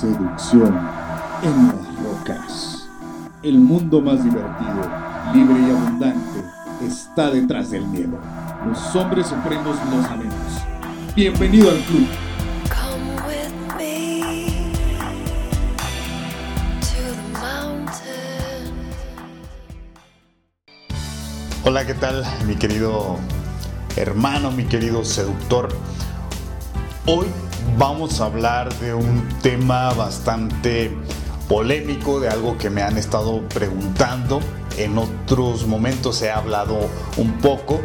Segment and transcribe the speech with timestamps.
[0.00, 0.78] seducción
[1.42, 2.88] en las rocas.
[3.42, 4.88] El mundo más divertido,
[5.34, 6.44] libre y abundante
[6.86, 8.16] está detrás del miedo.
[8.64, 10.34] Los hombres supremos lo sabemos.
[11.16, 12.06] Bienvenido al club.
[12.68, 14.22] Come with me
[16.80, 18.72] to the mountain.
[21.64, 23.16] Hola, ¿qué tal mi querido
[23.96, 25.68] hermano, mi querido seductor?
[27.06, 27.26] Hoy
[27.78, 30.92] vamos a hablar de un tema bastante
[31.48, 34.40] polémico, de algo que me han estado preguntando.
[34.76, 36.76] En otros momentos he hablado
[37.16, 37.80] un poco,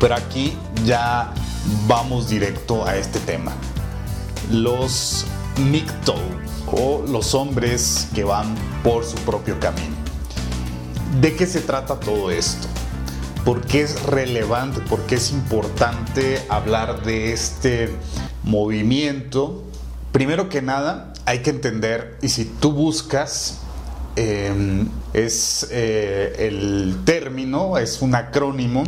[0.00, 1.32] pero aquí ya
[1.86, 3.52] vamos directo a este tema.
[4.50, 5.26] Los
[5.58, 6.16] MGTOW
[6.72, 9.94] o los hombres que van por su propio camino.
[11.20, 12.68] ¿De qué se trata todo esto?
[13.44, 14.80] ¿Por qué es relevante?
[14.80, 17.94] ¿Por qué es importante hablar de este
[18.44, 19.64] movimiento?
[20.12, 23.58] Primero que nada, hay que entender, y si tú buscas,
[24.16, 28.84] eh, es eh, el término, es un acrónimo,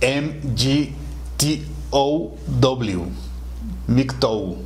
[0.00, 0.94] MGTOW,
[3.88, 4.56] MGTOW,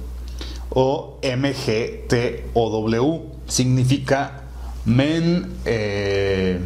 [0.70, 4.42] o MGTOW, significa
[4.84, 6.60] Men eh,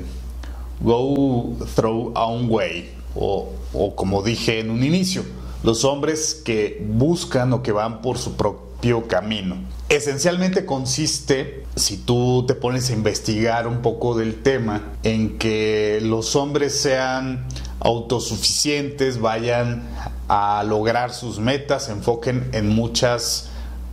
[0.80, 5.22] Go Through Own Way, o, o como dije en un inicio,
[5.62, 9.56] los hombres que buscan o que van por su propio camino.
[9.88, 16.36] Esencialmente consiste, si tú te pones a investigar un poco del tema, en que los
[16.36, 17.46] hombres sean
[17.80, 19.88] autosuficientes, vayan
[20.28, 23.48] a lograr sus metas, se enfoquen en muchas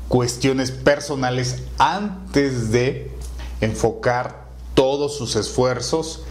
[0.09, 3.11] cuestiones personales antes de
[3.61, 6.23] enfocar todos sus esfuerzos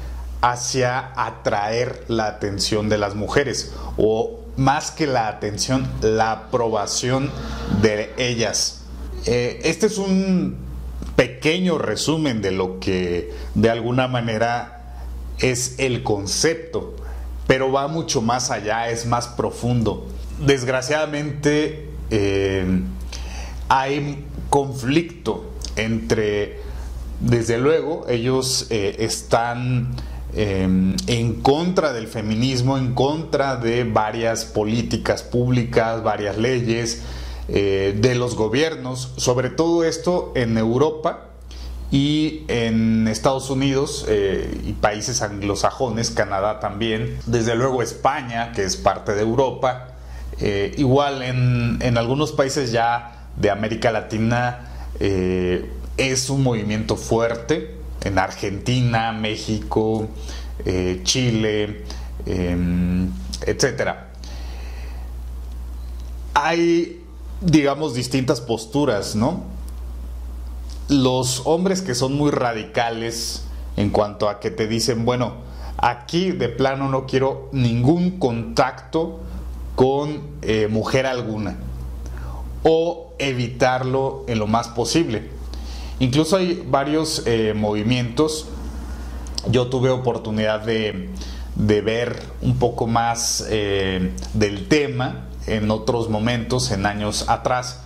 [0.43, 7.31] hacia atraer la atención de las mujeres o más que la atención, la aprobación
[7.83, 8.83] de ellas.
[9.27, 10.57] Eh, este es un
[11.17, 14.97] pequeño resumen de lo que de alguna manera
[15.39, 16.95] es el concepto,
[17.47, 20.07] pero va mucho más allá, es más profundo.
[20.45, 22.83] Desgraciadamente eh,
[23.69, 26.61] hay conflicto entre,
[27.21, 29.95] desde luego, ellos eh, están
[30.37, 37.03] eh, en contra del feminismo, en contra de varias políticas públicas, varias leyes,
[37.47, 41.27] eh, de los gobiernos, sobre todo esto en Europa
[41.93, 48.77] y en Estados Unidos eh, y países anglosajones, Canadá también, desde luego España, que es
[48.77, 49.91] parte de Europa,
[50.77, 54.69] igual en, algunos países ya de América Latina
[54.99, 57.74] es un movimiento fuerte,
[58.05, 60.09] en Argentina, México,
[60.65, 61.85] eh, Chile,
[62.27, 63.07] eh,
[63.47, 64.11] etcétera.
[66.35, 67.03] Hay,
[67.41, 69.43] digamos, distintas posturas, ¿no?
[70.89, 73.45] Los hombres que son muy radicales
[73.77, 75.35] en cuanto a que te dicen, bueno,
[75.79, 79.21] aquí de plano no quiero ningún contacto
[79.75, 81.57] con eh, mujer alguna
[82.63, 85.34] o evitarlo en lo más posible.
[86.01, 88.47] Incluso hay varios eh, movimientos.
[89.51, 91.11] Yo tuve oportunidad de,
[91.55, 97.81] de ver un poco más eh, del tema en otros momentos, en años atrás.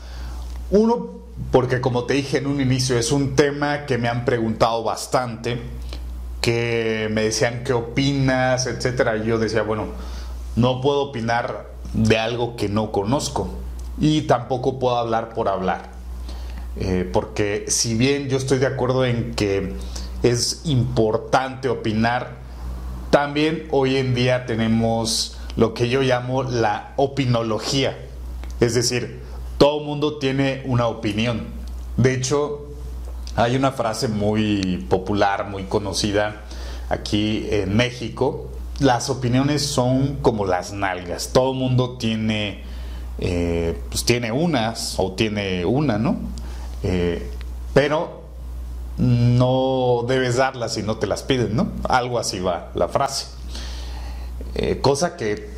[0.70, 1.18] Uno,
[1.50, 5.60] porque como te dije en un inicio, es un tema que me han preguntado bastante,
[6.41, 9.16] que me decían qué opinas, etcétera.
[9.16, 9.86] Y yo decía, bueno,
[10.56, 13.48] no puedo opinar de algo que no conozco
[14.00, 15.97] y tampoco puedo hablar por hablar.
[16.81, 19.75] Eh, porque si bien yo estoy de acuerdo en que
[20.22, 22.37] es importante opinar,
[23.11, 27.99] también hoy en día tenemos lo que yo llamo la opinología.
[28.61, 29.21] Es decir,
[29.59, 31.47] todo mundo tiene una opinión.
[31.97, 32.66] De hecho,
[33.34, 36.43] hay una frase muy popular, muy conocida
[36.89, 38.50] aquí en México.
[38.78, 41.31] Las opiniones son como las nalgas.
[41.33, 42.63] Todo mundo tiene,
[43.19, 46.19] eh, pues tiene unas o tiene una, ¿no?
[46.83, 47.30] Eh,
[47.75, 48.22] pero
[48.97, 51.71] no debes darlas si no te las piden, ¿no?
[51.89, 53.27] Algo así va la frase.
[54.54, 55.51] Eh, cosa que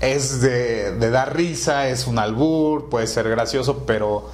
[0.00, 4.30] es de, dar risa, es un albur, puede ser gracioso, pero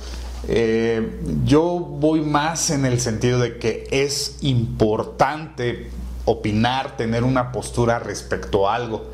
[0.46, 5.90] eh, yo voy más en el sentido de que es importante
[6.26, 9.10] opinar, tener una postura respecto a algo,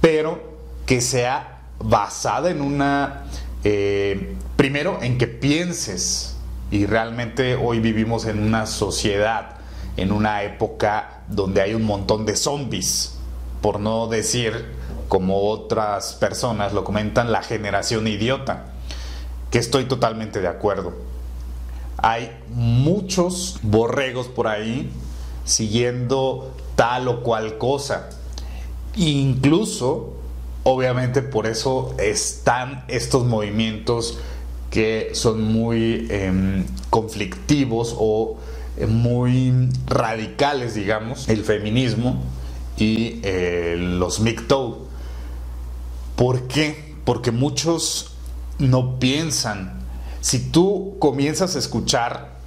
[0.00, 0.40] pero
[0.86, 3.24] que sea basada en una,
[4.56, 6.37] primero, en que pienses,
[6.70, 9.56] y realmente hoy vivimos en una sociedad,
[9.96, 13.18] en una época donde hay un montón de zombies,
[13.62, 14.76] por no decir,
[15.08, 18.66] como otras personas lo comentan, la generación idiota,
[19.50, 20.92] que estoy totalmente de acuerdo.
[22.00, 24.92] hay muchos borregos por ahí
[25.44, 28.10] siguiendo tal o cual cosa.
[28.94, 30.14] Incluso,
[30.62, 34.18] obviamente por eso están estos movimientos
[34.70, 38.36] que son muy em, conflictivos o
[38.76, 42.22] eh, muy radicales, digamos, el feminismo
[42.76, 44.86] y eh, los MGTOW.
[46.16, 46.94] ¿Por qué?
[47.04, 48.12] Porque muchos
[48.58, 49.80] no piensan.
[50.20, 52.38] Si tú comienzas a escuchar,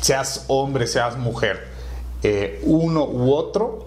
[0.00, 1.66] seas hombre, seas mujer,
[2.22, 3.86] eh, uno u otro,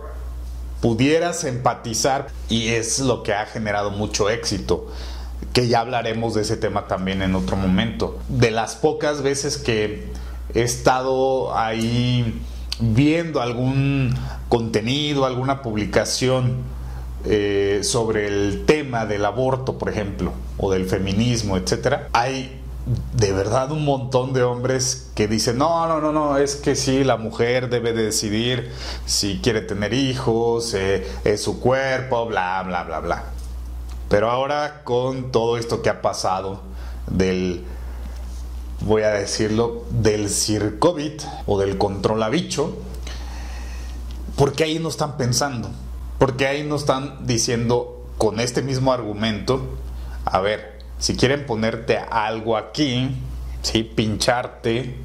[0.82, 4.88] pudieras empatizar y es lo que ha generado mucho éxito
[5.54, 8.20] que ya hablaremos de ese tema también en otro momento.
[8.30, 10.08] De las pocas veces que
[10.54, 12.42] he estado ahí
[12.80, 14.16] viendo algún
[14.50, 16.58] contenido, alguna publicación
[17.26, 22.58] eh, sobre el tema del aborto, por ejemplo, o del feminismo, etcétera, hay
[23.16, 27.04] de verdad un montón de hombres que dicen, no, no, no, no, es que sí,
[27.04, 28.72] la mujer debe decidir
[29.06, 33.24] si quiere tener hijos, eh, es su cuerpo, bla, bla, bla, bla.
[34.12, 36.60] Pero ahora con todo esto que ha pasado
[37.10, 37.64] del,
[38.82, 42.76] voy a decirlo, del CIRCOVID o del control a bicho,
[44.36, 45.72] porque ahí no están pensando,
[46.20, 49.78] porque ahí no están diciendo con este mismo argumento,
[50.26, 53.16] a ver, si quieren ponerte algo aquí,
[53.62, 53.84] ¿sí?
[53.84, 54.98] pincharte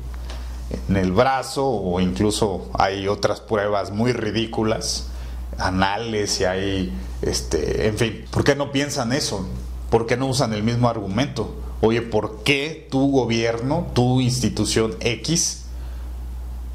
[0.88, 5.10] en el brazo o incluso hay otras pruebas muy ridículas,
[5.58, 6.92] anales y hay,
[7.22, 9.46] este, en fin, ¿por qué no piensan eso?
[9.90, 11.54] ¿Por qué no usan el mismo argumento?
[11.80, 15.64] Oye, ¿por qué tu gobierno, tu institución X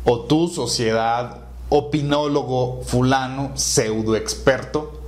[0.04, 5.00] o tu sociedad, opinólogo fulano, pseudo experto,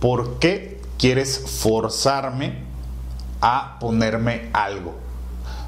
[0.00, 2.58] ¿por qué quieres forzarme
[3.40, 4.94] a ponerme algo?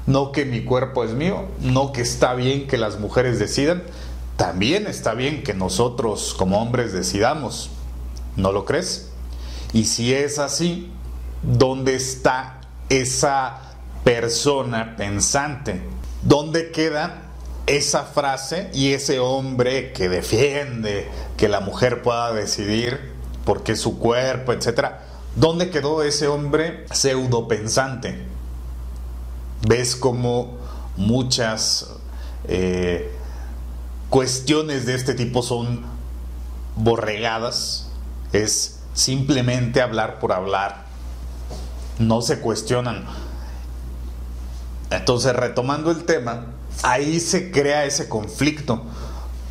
[0.05, 3.83] No que mi cuerpo es mío, no que está bien que las mujeres decidan,
[4.37, 7.71] también está bien que nosotros como hombres decidamos.
[8.35, 9.09] ¿No lo crees?
[9.73, 10.91] Y si es así,
[11.41, 13.73] ¿dónde está esa
[14.03, 15.81] persona pensante?
[16.21, 17.23] ¿Dónde queda
[17.65, 23.11] esa frase y ese hombre que defiende que la mujer pueda decidir
[23.43, 25.03] porque su cuerpo, etcétera?
[25.35, 28.23] ¿Dónde quedó ese hombre pseudo pensante?
[29.67, 30.57] ¿Ves como
[30.95, 31.89] muchas
[32.47, 33.16] eh,
[34.09, 35.81] cuestiones de este tipo son
[36.75, 37.89] borregadas,
[38.31, 40.85] es simplemente hablar por hablar,
[41.99, 43.05] no se cuestionan.
[44.89, 46.47] Entonces, retomando el tema,
[46.83, 48.83] ahí se crea ese conflicto,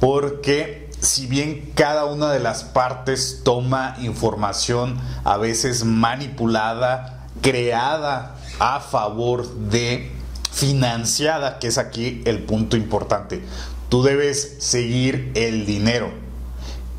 [0.01, 8.81] porque si bien cada una de las partes toma información a veces manipulada, creada a
[8.81, 10.11] favor de,
[10.51, 13.45] financiada, que es aquí el punto importante,
[13.89, 16.11] Tú debes seguir el dinero.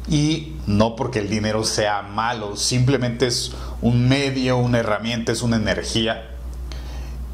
[0.09, 3.51] Y no porque el dinero sea malo, simplemente es
[3.81, 6.29] un medio, una herramienta, es una energía.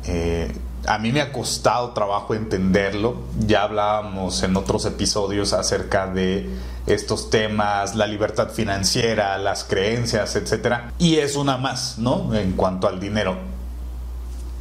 [0.06, 0.52] Eh,
[0.88, 3.24] a mí me ha costado trabajo entenderlo.
[3.40, 6.50] Ya hablábamos en otros episodios acerca de
[6.86, 10.92] estos temas, la libertad financiera, las creencias, etc.
[11.00, 12.34] Y es una más, ¿no?
[12.34, 13.38] En cuanto al dinero.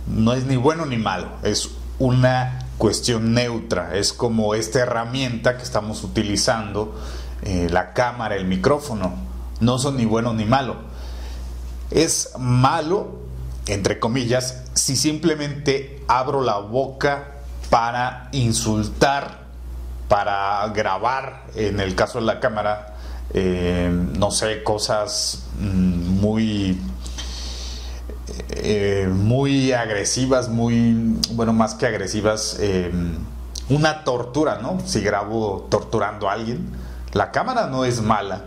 [0.07, 5.63] No es ni bueno ni malo, es una cuestión neutra, es como esta herramienta que
[5.63, 7.01] estamos utilizando,
[7.43, 9.15] eh, la cámara, el micrófono,
[9.61, 10.79] no son ni bueno ni malo.
[11.93, 13.21] Es malo,
[13.67, 17.35] entre comillas, si simplemente abro la boca
[17.71, 19.43] para insultar,
[20.09, 22.97] para grabar, en el caso de la cámara,
[23.33, 26.81] eh, no sé, cosas mm, muy
[28.55, 32.91] eh, muy agresivas, muy, bueno, más que agresivas, eh,
[33.69, 34.79] una tortura, ¿no?
[34.85, 36.69] Si grabo torturando a alguien,
[37.13, 38.45] la cámara no es mala.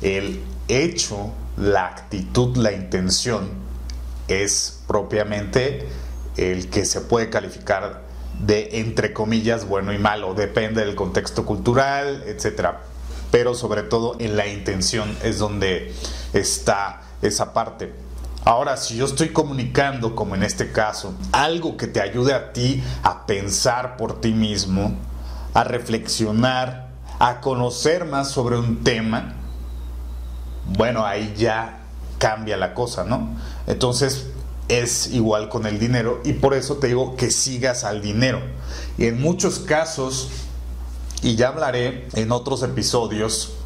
[0.00, 3.48] El hecho, la actitud, la intención
[4.28, 5.88] es propiamente
[6.36, 8.02] el que se puede calificar
[8.38, 12.82] de entre comillas bueno y malo, depende del contexto cultural, etcétera.
[13.30, 15.92] Pero sobre todo en la intención es donde
[16.32, 17.92] está esa parte.
[18.50, 22.82] Ahora, si yo estoy comunicando, como en este caso, algo que te ayude a ti
[23.04, 24.96] a pensar por ti mismo,
[25.54, 26.88] a reflexionar,
[27.20, 29.36] a conocer más sobre un tema,
[30.66, 31.82] bueno, ahí ya
[32.18, 33.36] cambia la cosa, ¿no?
[33.68, 34.26] Entonces
[34.66, 38.40] es igual con el dinero y por eso te digo que sigas al dinero.
[38.98, 40.28] Y en muchos casos,
[41.22, 43.59] y ya hablaré en otros episodios,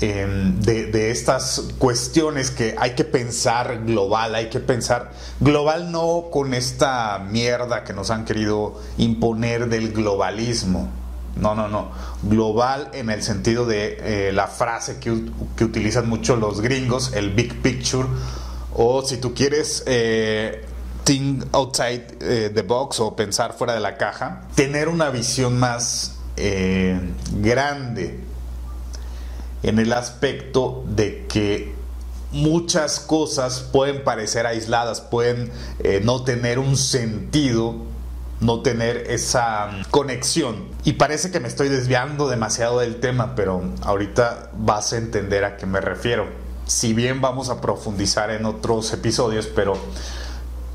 [0.00, 6.26] em, de, de, estas cuestiones que hay que pensar global, hay que pensar global no
[6.30, 10.90] con esta mierda que nos han querido imponer del globalismo.
[11.36, 11.90] No, no, no.
[12.22, 17.30] Global en el sentido de eh, la frase que, que, utilizan mucho los gringos, el
[17.30, 18.08] big picture,
[18.74, 20.64] o si tú quieres eh,
[21.04, 26.12] think outside eh, the box o pensar fuera de la caja, tener una visión más
[27.32, 28.25] grande
[29.68, 31.74] en el aspecto de que
[32.32, 37.76] muchas cosas pueden parecer aisladas, pueden eh, no tener un sentido,
[38.40, 40.68] no tener esa conexión.
[40.84, 45.56] Y parece que me estoy desviando demasiado del tema, pero ahorita vas a entender a
[45.56, 46.26] qué me refiero.
[46.66, 49.78] Si bien vamos a profundizar en otros episodios, pero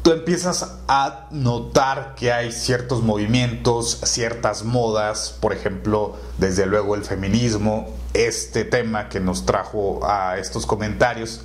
[0.02, 7.04] tú empiezas a notar que hay ciertos movimientos, ciertas modas, por ejemplo, desde luego el
[7.04, 11.42] feminismo, este tema que nos trajo a estos comentarios,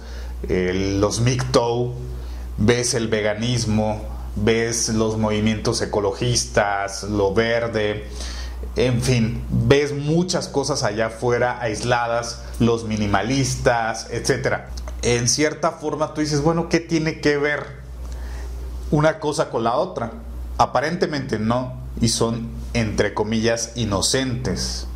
[0.49, 1.95] los MGTOW,
[2.57, 4.03] ves el veganismo,
[4.37, 8.07] ves los movimientos ecologistas, lo verde,
[8.75, 14.61] en fin, ves muchas cosas allá afuera aisladas, los minimalistas, etc.
[15.03, 17.86] En cierta forma tú dices, bueno, ¿qué tiene que ver
[18.91, 20.13] una cosa con la otra?
[20.59, 24.87] Aparentemente no, y son, entre comillas, inocentes.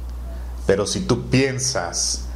[0.66, 2.26] Pero si tú piensas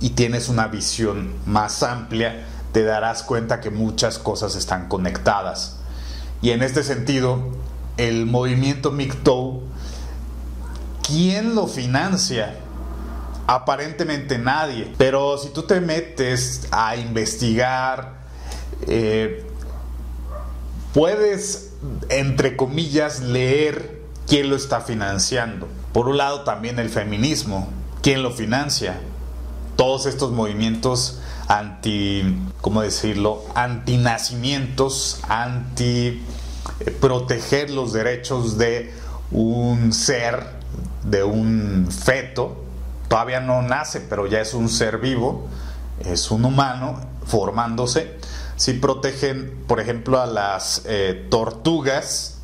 [0.00, 5.76] y tienes una visión más amplia, te darás cuenta que muchas cosas están conectadas.
[6.42, 7.38] Y en este sentido,
[7.96, 9.62] el movimiento MGTOW,
[11.06, 12.56] ¿quién lo financia?
[13.46, 14.92] Aparentemente nadie.
[14.98, 18.14] Pero si tú te metes a investigar,
[18.86, 19.46] eh,
[20.94, 21.72] puedes,
[22.08, 25.68] entre comillas, leer quién lo está financiando.
[25.92, 27.68] Por un lado también el feminismo,
[28.00, 29.00] quién lo financia.
[29.76, 33.42] Todos estos movimientos anti, ¿cómo decirlo?
[33.54, 36.22] Antinacimientos, anti
[36.80, 38.94] eh, proteger los derechos de
[39.32, 40.46] un ser,
[41.02, 42.64] de un feto.
[43.08, 45.48] Todavía no nace, pero ya es un ser vivo,
[46.04, 48.14] es un humano formándose.
[48.56, 52.38] Si protegen, por ejemplo, a las eh, tortugas,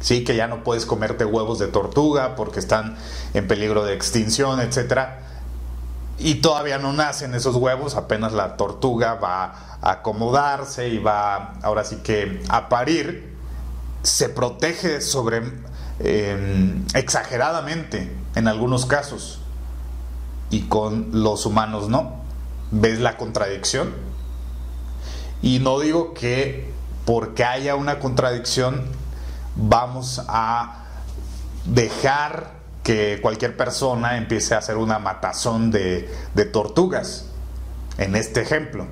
[0.00, 0.24] ¿sí?
[0.24, 2.96] que ya no puedes comerte huevos de tortuga porque están
[3.34, 5.20] en peligro de extinción, etcétera.
[6.18, 11.84] Y todavía no nacen esos huevos, apenas la tortuga va a acomodarse y va ahora
[11.84, 13.36] sí que a parir.
[14.02, 15.42] Se protege sobre
[15.98, 19.40] em, exageradamente en algunos casos
[20.50, 22.20] y con los humanos no.
[22.70, 24.09] ¿Ves la contradicción?
[25.42, 26.70] Y no digo que
[27.04, 28.84] porque haya una contradicción
[29.56, 30.84] vamos a
[31.64, 36.08] dejar que cualquier persona empiece a hacer una matazón de,
[36.52, 37.26] tortugas.
[37.98, 38.86] En este ejemplo,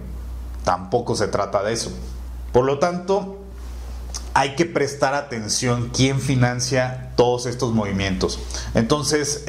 [0.64, 1.90] tampoco se trata de eso.
[2.52, 3.38] Por lo tanto,
[4.34, 8.38] hay que prestar atención quién financia todos estos movimientos.
[8.74, 9.44] Entonces,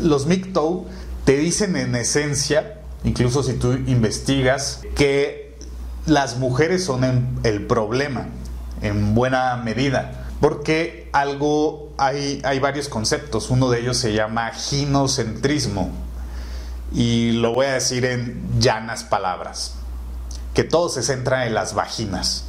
[0.00, 0.86] los MGTOW
[1.24, 5.45] te dicen en esencia, incluso si tú investigas, que
[6.06, 8.26] las mujeres son el problema
[8.80, 13.50] en buena medida porque algo, hay, hay varios conceptos.
[13.50, 15.90] Uno de ellos se llama ginocentrismo.
[16.92, 19.74] Y lo voy a decir en llanas palabras.
[20.54, 22.44] Que todo se centra en las vaginas.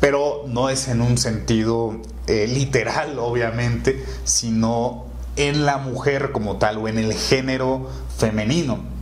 [0.00, 6.78] Pero no es en un sentido eh, literal, obviamente, sino en la mujer como tal
[6.78, 8.93] o en el género femenino.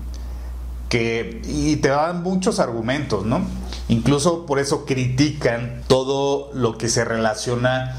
[0.95, 3.41] Y te dan muchos argumentos, ¿no?
[3.89, 7.97] Incluso por eso critican todo lo que se relaciona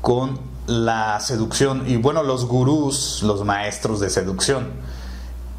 [0.00, 1.84] con la seducción.
[1.86, 4.68] Y bueno, los gurús, los maestros de seducción,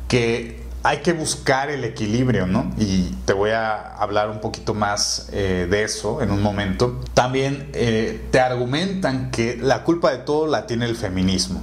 [0.08, 2.72] que hay que buscar el equilibrio, ¿no?
[2.78, 7.02] Y te voy a hablar un poquito más eh, de eso en un momento.
[7.14, 11.62] También eh, te argumentan que la culpa de todo la tiene el feminismo.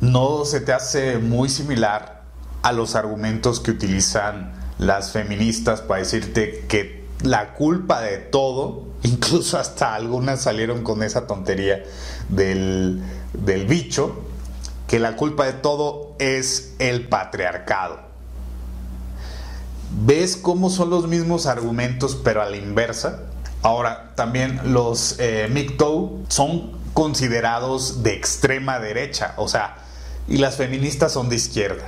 [0.00, 2.17] ¿No se te hace muy similar
[2.62, 9.58] a los argumentos que utilizan las feministas para decirte que la culpa de todo, incluso
[9.58, 11.82] hasta algunas salieron con esa tontería
[12.28, 14.24] del, del bicho,
[14.86, 18.00] que la culpa de todo es el patriarcado.
[19.90, 23.20] ¿Ves cómo son los mismos argumentos pero a la inversa?
[23.62, 29.76] Ahora, también los eh, MGTOW son considerados de extrema derecha, o sea,
[30.28, 31.84] y las feministas son de izquierda.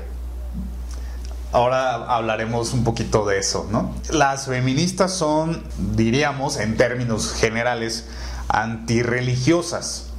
[1.53, 3.95] Ahora hablaremos un poquito de eso, ¿no?
[4.11, 5.65] Las feministas son,
[5.97, 8.07] diríamos, en términos generales,
[8.49, 10.11] antirreligiosas.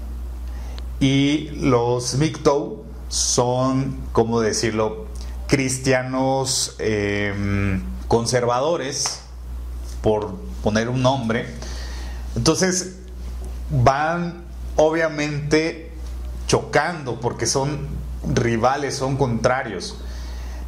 [0.99, 5.07] Y los MGTOW son, ¿cómo decirlo?,
[5.47, 9.21] cristianos em, conservadores,
[10.01, 11.45] por poner un nombre.
[12.35, 12.97] Entonces
[13.69, 14.43] van
[14.75, 15.91] obviamente
[16.47, 17.87] chocando porque son
[18.33, 19.97] rivales, son contrarios.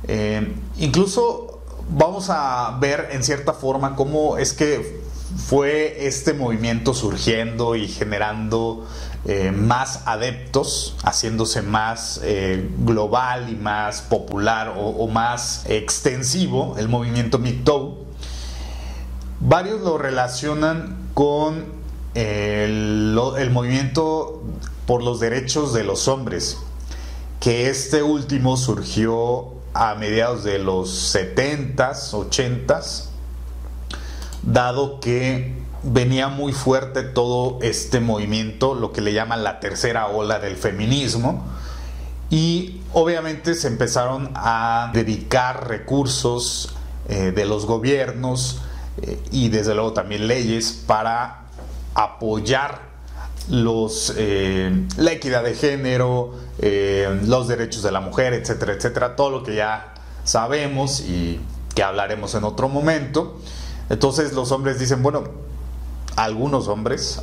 [0.08, 5.02] Eh, incluso vamos a ver en cierta forma cómo es que
[5.38, 8.86] fue este movimiento surgiendo y generando
[9.26, 17.40] eh, más adeptos, haciéndose más eh, global y más popular o, más extensivo, el movimiento
[17.40, 18.06] MGTOW.
[19.40, 21.66] Varios lo relacionan con
[22.14, 24.44] el, el movimiento
[24.86, 26.58] por los derechos de los hombres,
[27.40, 33.06] que este último surgió a mediados de los 70s, 80s,
[34.44, 35.54] dado que
[35.84, 41.44] venía muy fuerte todo este movimiento, lo que le llaman la tercera ola del feminismo,
[42.30, 46.74] y obviamente se empezaron a dedicar recursos
[47.10, 48.62] eh, de los gobiernos
[49.02, 51.42] eh, y desde luego también leyes para
[51.94, 52.93] apoyar
[53.50, 56.34] los, eh, la equidad de género,
[57.26, 61.40] los derechos de la mujer, etcétera, etcétera, todo lo que ya sabemos y
[61.76, 63.40] que hablaremos en otro momento.
[63.90, 65.24] Entonces los hombres dicen, bueno,
[66.16, 67.22] algunos hombres,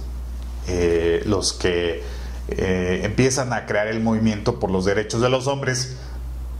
[0.68, 2.02] eh, los que
[2.48, 5.96] eh, empiezan a crear el movimiento por los derechos de los hombres,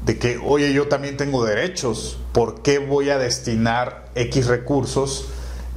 [0.04, 5.26] de que, oye, yo también tengo derechos, ¿por qué voy a destinar X recursos?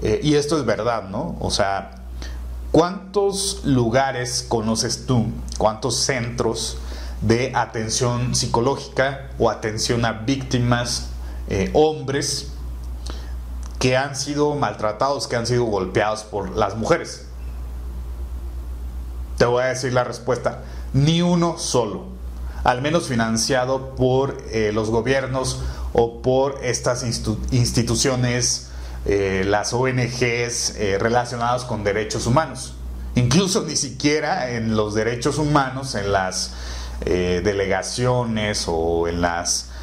[0.01, 1.37] Eh, y esto es verdad, ¿no?
[1.39, 2.02] O sea,
[2.73, 5.27] ¿cuántos lugares conoces tú?
[5.57, 6.77] ¿Cuántos centros
[7.21, 11.07] de atención psicológica o atención a víctimas,
[11.73, 12.51] hombres,
[13.79, 17.27] que han sido maltratados, que han sido golpeados por las mujeres?
[19.37, 20.63] Te voy a decir la respuesta,
[20.93, 22.05] ni uno solo,
[22.63, 25.61] al menos financiado por eh, los gobiernos
[25.93, 28.69] o por estas instituciones,
[29.05, 32.75] eh, las ONGs eh, relacionadas con derechos humanos.
[33.15, 36.53] Incluso ni siquiera en los derechos humanos, en las
[37.05, 39.73] delegaciones o en las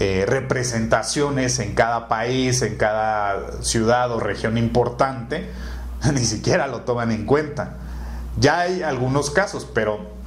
[0.00, 5.50] eh, representaciones en cada país, en cada ciudad o región importante,
[6.14, 7.78] ni siquiera lo toman en cuenta.
[8.38, 10.17] Ya hay algunos casos, pero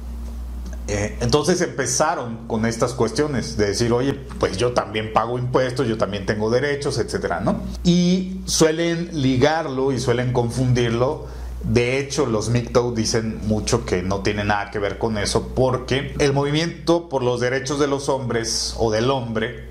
[0.88, 5.96] eh, entonces empezaron con estas cuestiones de decir, oye, pues yo también pago impuestos, yo
[5.96, 7.62] también tengo derechos, etcétera, ¿no?
[7.84, 11.26] Y suelen ligarlo y suelen confundirlo
[11.64, 16.14] de hecho, los MGTOW dicen mucho que no tiene nada que ver con eso porque
[16.18, 19.68] el movimiento por los derechos de los hombres o del hombre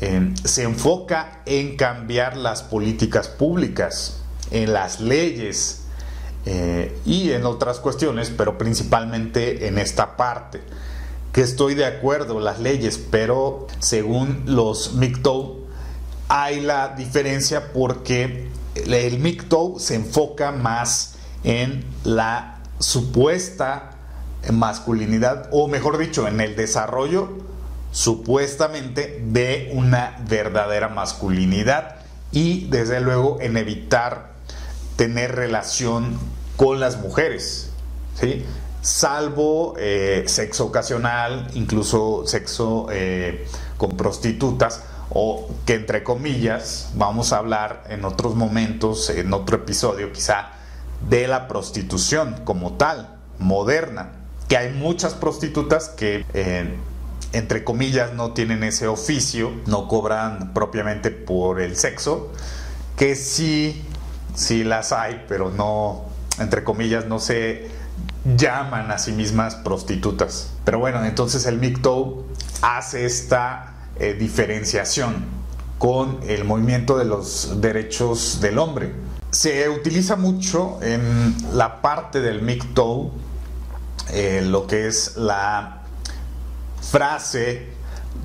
[0.00, 4.20] eh, se enfoca en cambiar las políticas públicas,
[4.52, 5.81] en las leyes
[6.44, 10.60] eh, y en otras cuestiones, pero principalmente en esta parte.
[11.32, 15.62] Que estoy de acuerdo, las leyes, pero según los MGTOW
[16.28, 23.90] hay la diferencia porque el MGTOW se enfoca más en la supuesta
[24.50, 27.28] masculinidad, o mejor dicho, en el desarrollo
[27.92, 31.96] supuestamente de una verdadera masculinidad
[32.32, 34.32] y desde luego en evitar
[34.96, 36.18] tener relación
[36.56, 37.70] con las mujeres,
[38.18, 38.44] ¿sí?
[38.82, 47.38] salvo eh, sexo ocasional, incluso sexo eh, con prostitutas, o que entre comillas vamos a
[47.38, 50.50] hablar en otros momentos, en otro episodio quizá,
[51.08, 54.12] de la prostitución como tal, moderna,
[54.48, 56.74] que hay muchas prostitutas que, eh,
[57.32, 62.30] entre comillas, no tienen ese oficio, no cobran propiamente por el sexo,
[62.96, 63.82] que sí,
[64.34, 67.68] sí las hay, pero no, entre comillas, no se
[68.24, 70.52] llaman a sí mismas prostitutas.
[70.64, 72.24] Pero bueno, entonces el MGTOW
[72.62, 75.24] hace esta eh, diferenciación
[75.78, 78.92] con el movimiento de los derechos del hombre
[79.32, 83.10] se utiliza mucho en la parte del MGTOW
[84.10, 85.82] eh, lo que es la
[86.82, 87.72] frase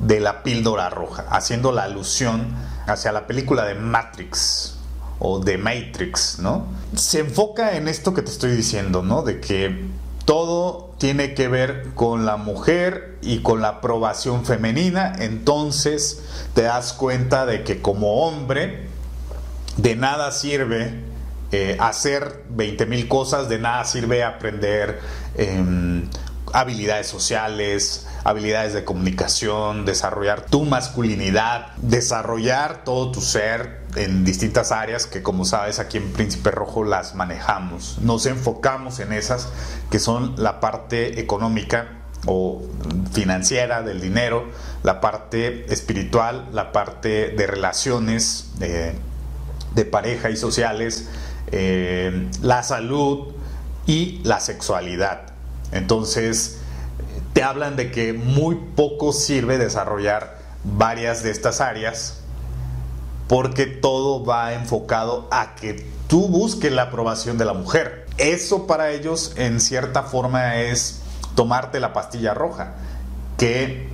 [0.02, 2.54] de la píldora roja, haciendo la alusión
[2.88, 4.77] hacia la película de Matrix
[5.20, 6.68] o de Matrix, ¿no?
[6.96, 9.24] Se enfoca en esto que te estoy diciendo, ¿no?
[9.24, 9.86] De que
[10.26, 16.22] todo tiene que ver con la mujer y con la aprobación femenina, entonces
[16.54, 18.88] te das cuenta de que como hombre
[19.78, 21.02] de nada sirve
[21.52, 25.00] eh, hacer 20 mil cosas, de nada sirve aprender
[25.36, 26.10] em,
[26.58, 35.06] habilidades sociales, habilidades de comunicación, desarrollar tu masculinidad, desarrollar todo tu ser en distintas áreas
[35.06, 38.00] que como sabes aquí en Príncipe Rojo las manejamos.
[38.02, 39.50] Nos enfocamos en esas
[39.92, 41.90] que son la parte económica
[42.26, 42.64] o
[43.14, 44.46] financiera del dinero,
[44.82, 48.96] la parte espiritual, la parte de relaciones eh,
[49.76, 51.08] de pareja y sociales,
[51.52, 53.28] eh, la salud
[53.86, 55.37] y la sexualidad.
[55.72, 56.60] Entonces,
[57.34, 62.22] te hablan de que muy poco sirve desarrollar varias de estas áreas
[63.28, 68.08] porque todo va enfocado a que tú busques la aprobación de la mujer.
[68.18, 71.02] Eso para ellos en cierta forma es
[71.36, 72.76] tomarte la pastilla roja,
[73.38, 73.90] que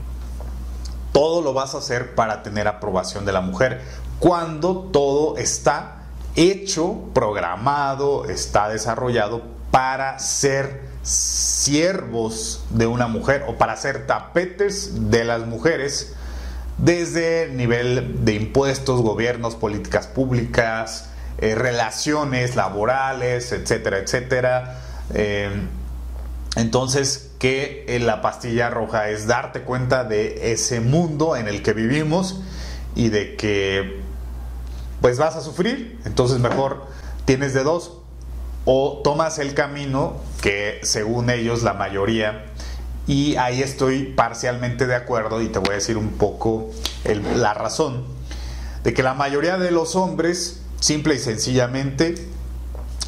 [1.11, 3.81] todo lo vas a hacer para tener aprobación de la mujer,
[4.19, 6.03] cuando todo está
[6.35, 15.25] hecho, programado, está desarrollado para ser siervos de una mujer o para ser tapetes de
[15.25, 16.15] las mujeres
[16.77, 24.79] desde nivel de impuestos, gobiernos, políticas públicas, eh, relaciones laborales, etcétera, etcétera.
[25.13, 25.51] Eh,
[26.55, 32.39] entonces, que la pastilla roja es darte cuenta de ese mundo en el que vivimos
[32.95, 34.01] y de que
[35.01, 36.85] pues vas a sufrir, entonces mejor
[37.25, 38.02] tienes de dos
[38.65, 42.45] o tomas el camino que según ellos la mayoría
[43.05, 46.69] y ahí estoy parcialmente de acuerdo y te voy a decir un poco
[47.35, 48.05] la razón
[48.83, 52.15] de que la mayoría de los hombres simple y sencillamente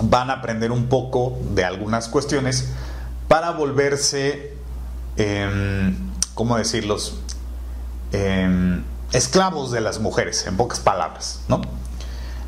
[0.02, 2.70] van a aprender un poco de algunas cuestiones
[3.28, 4.54] para volverse,
[5.18, 5.94] eh,
[6.34, 7.20] ¿cómo decirlos?
[8.12, 11.62] Em, esclavos de las mujeres, en pocas palabras, ¿no?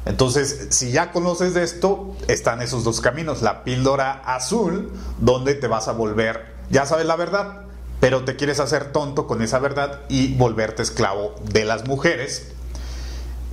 [0.07, 3.41] Entonces, si ya conoces de esto, están esos dos caminos.
[3.41, 7.61] La píldora azul, donde te vas a volver ya sabes la verdad,
[7.99, 12.51] pero te quieres hacer tonto con esa verdad y volverte esclavo de las mujeres.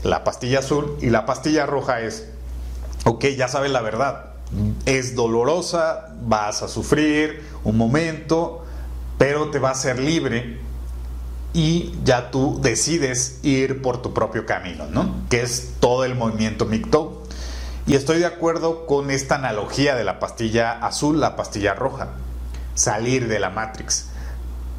[0.02, 2.28] La pastilla azul y la pastilla roja es,
[3.04, 4.32] ok, ya sabes la verdad,
[4.84, 8.64] es dolorosa, vas a sufrir un momento,
[9.16, 10.58] pero te va a ser libre
[11.54, 15.14] y ya tú decides ir por tu propio camino, ¿no?
[15.30, 17.22] Que es todo el movimiento MGTOW.
[17.86, 22.08] Y estoy de acuerdo con esta analogía de la pastilla azul, la pastilla roja
[22.74, 24.06] salir de la Matrix.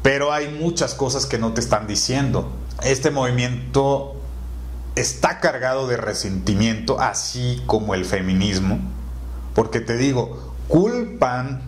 [0.02, 2.52] Pero hay muchas cosas que no te están diciendo.
[2.82, 4.14] Este movimiento
[4.94, 8.78] está cargado de resentimiento, así como el feminismo,
[9.54, 11.62] porque te digo, culpan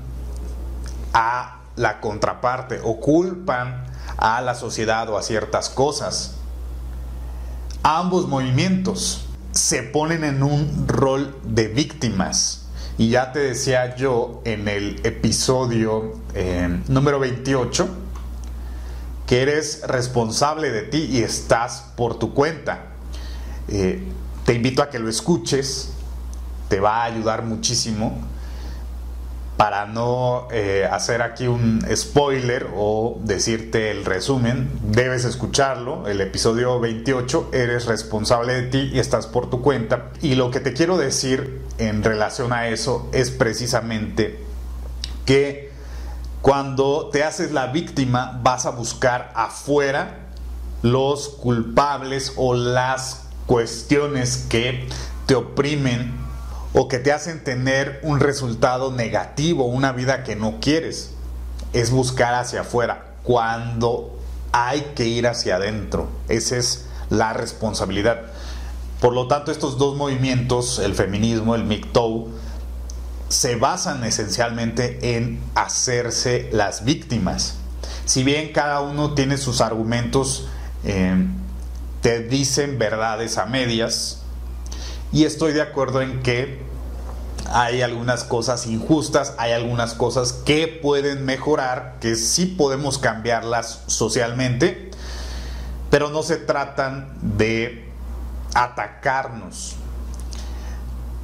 [1.12, 3.86] a la contraparte o culpan
[4.18, 6.34] a la sociedad o a ciertas cosas.
[7.82, 12.66] Ambos movimientos se ponen en un rol de víctimas
[12.98, 17.88] y ya te decía yo en el episodio eh, número 28
[19.26, 22.86] que eres responsable de ti y estás por tu cuenta.
[23.68, 24.02] Eh,
[24.44, 25.90] te invito a que lo escuches,
[26.68, 28.18] te va a ayudar muchísimo
[29.58, 36.78] para no eh, hacer aquí un spoiler o decirte el resumen, debes escucharlo, el episodio
[36.78, 40.12] 28, eres responsable de ti y estás por tu cuenta.
[40.22, 44.38] Y lo que te quiero decir en relación a eso es precisamente
[45.26, 45.72] que
[46.40, 50.28] cuando te haces la víctima vas a buscar afuera
[50.82, 54.86] los culpables o las cuestiones que
[55.26, 56.27] te oprimen
[56.72, 61.12] o que te hacen tener un resultado negativo, una vida que no quieres.
[61.72, 64.18] Es buscar hacia afuera cuando
[64.52, 66.08] hay que ir hacia adentro.
[66.28, 68.22] Esa es la responsabilidad.
[69.00, 72.28] Por lo tanto, estos dos movimientos, el feminismo, el MGTOW,
[73.28, 77.56] se basan esencialmente en hacerse las víctimas.
[78.06, 80.48] Si bien cada uno tiene sus argumentos,
[80.84, 81.26] eh,
[82.00, 84.22] te dicen verdades a medias,
[85.12, 86.58] y estoy de acuerdo en que
[87.50, 94.90] hay algunas cosas injustas, hay algunas cosas que pueden mejorar, que sí podemos cambiarlas socialmente,
[95.90, 97.88] pero no se tratan de
[98.54, 99.76] atacarnos.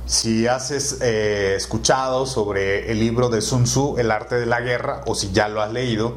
[0.06, 0.70] Si has
[1.00, 5.32] eh, escuchado sobre el libro de Sun Tzu, El arte de la guerra, o si
[5.32, 6.16] ya lo has leído,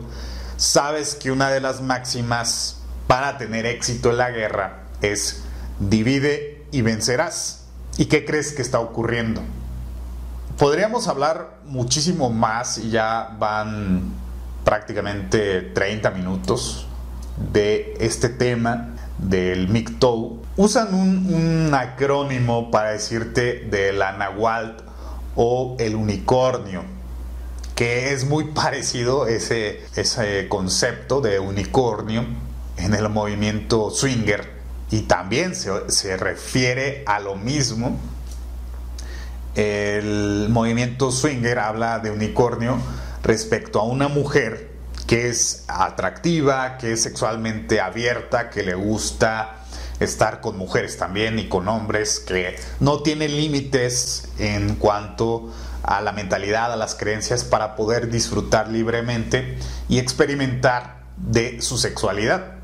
[0.58, 2.78] sabes que una de las máximas
[3.08, 5.44] para tener éxito en la guerra es
[5.80, 7.66] divide y vencerás.
[7.98, 9.42] ¿Y qué crees que está ocurriendo?
[10.58, 14.14] Podríamos hablar muchísimo más y ya van
[14.64, 16.88] prácticamente 30 minutos
[17.54, 20.42] de este tema del MGTOW.
[20.58, 24.82] Usan un, acrónimo para decirte de la Nahualt
[25.36, 26.84] o el unicornio,
[27.76, 32.26] que es muy parecido ese, ese concepto de unicornio
[32.78, 34.57] en el movimiento swinger
[34.90, 38.00] y también se, refiere a lo mismo.
[39.56, 42.78] El movimiento swinger habla de unicornio
[43.24, 44.72] respecto a una mujer
[45.08, 49.56] que es atractiva, que es sexualmente abierta, que le gusta
[50.00, 56.12] estar con mujeres también y con hombres, que no tiene límites en cuanto a la
[56.12, 59.58] mentalidad, a las creencias para poder disfrutar libremente
[59.90, 62.57] y experimentar de su sexualidad.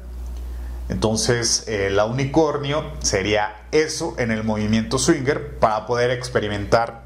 [0.90, 7.04] Entonces, el unicornio sería eso en el movimiento swinger para poder experimentar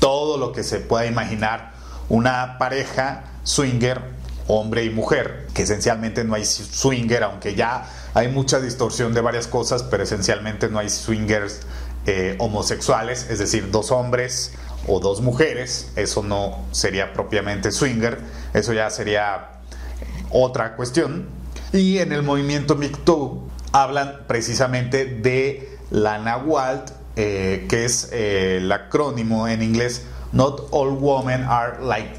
[0.00, 1.72] todo lo que se pueda imaginar
[2.08, 4.00] una pareja swinger,
[4.48, 9.46] hombre y mujer, que esencialmente no hay swinger, aunque ya hay mucha distorsión de varias
[9.46, 11.60] cosas, pero esencialmente no hay swingers
[12.06, 14.52] eh, homosexuales, es decir, dos hombres
[14.88, 18.18] o dos mujeres, eso no sería propiamente swinger,
[18.52, 19.50] eso ya sería
[20.30, 21.41] otra cuestión.
[21.72, 28.70] Y en el movimiento MGTOW hablan precisamente de la Nahualt, eh, que es eh, el
[28.70, 32.10] acrónimo en inglés Not all women are like,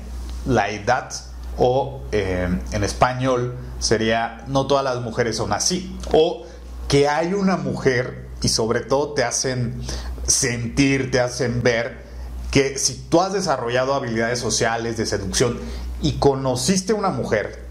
[0.45, 1.11] like that,
[1.57, 6.45] o eh, en español sería No todas las mujeres son así, o
[6.87, 9.81] que hay una mujer y sobre todo te hacen
[10.27, 12.03] sentir, te hacen ver
[12.51, 15.59] que si tú has desarrollado habilidades sociales de seducción
[16.01, 17.62] y conociste una mujer,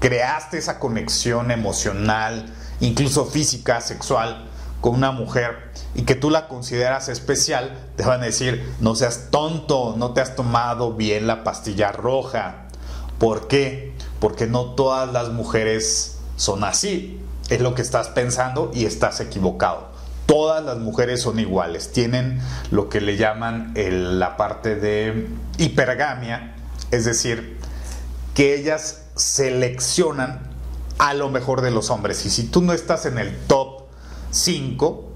[0.00, 2.46] creaste esa conexión emocional,
[2.80, 4.48] incluso física, sexual,
[4.80, 9.28] con una mujer y que tú la consideras especial, te van a decir, no seas
[9.30, 12.68] tonto, no te has tomado bien la pastilla roja.
[13.18, 13.94] ¿Por qué?
[14.20, 17.20] Porque no todas las mujeres son así.
[17.48, 19.88] Es lo que estás pensando y estás equivocado
[20.28, 22.38] todas las mujeres son iguales, tienen
[22.70, 26.54] lo que le llaman la parte de hipergamia,
[26.90, 27.58] es decir,
[28.34, 30.40] que ellas seleccionan
[30.98, 32.24] a lo mejor de los hombres.
[32.24, 33.82] Y si tú no estás en el top
[34.30, 35.08] 5,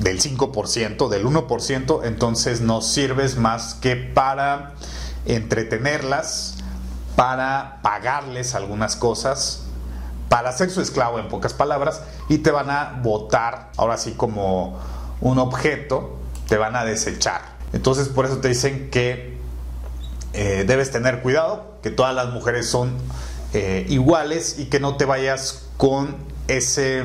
[0.00, 4.74] del 5%, del 1%, entonces no sirves más que para
[5.26, 6.56] entretenerlas,
[7.16, 9.64] para pagarles algunas cosas,
[10.30, 14.78] para ser su esclavo en pocas palabras y te van a votar ahora sí como
[15.20, 16.16] un objeto,
[16.48, 17.42] te van a desechar.
[17.72, 19.38] Entonces por eso te dicen que
[20.32, 22.96] eh, debes tener cuidado, que todas las mujeres son
[23.52, 26.16] eh, iguales y que no te vayas con
[26.48, 27.02] ese,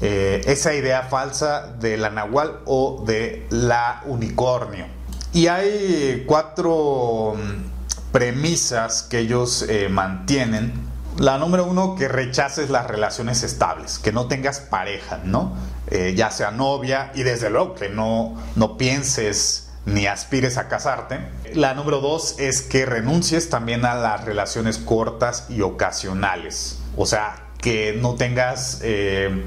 [0.00, 4.86] eh, esa idea falsa de la nahual o de la unicornio.
[5.32, 13.42] Y hay cuatro mm, premisas que ellos mantienen la número uno, que rechaces las relaciones
[13.42, 15.52] estables, que no tengas pareja, ¿no?
[15.88, 21.18] Eh, ya sea novia y desde luego que no, no pienses ni aspires a casarte.
[21.54, 26.78] La número dos es que renuncies también a las relaciones cortas y ocasionales.
[26.96, 29.44] O sea, que no tengas eh,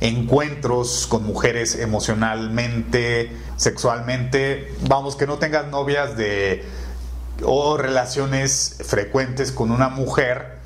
[0.00, 4.74] encuentros con mujeres emocionalmente, sexualmente.
[4.88, 6.64] Vamos, que no tengas novias de
[7.44, 10.62] o relaciones frecuentes con una mujer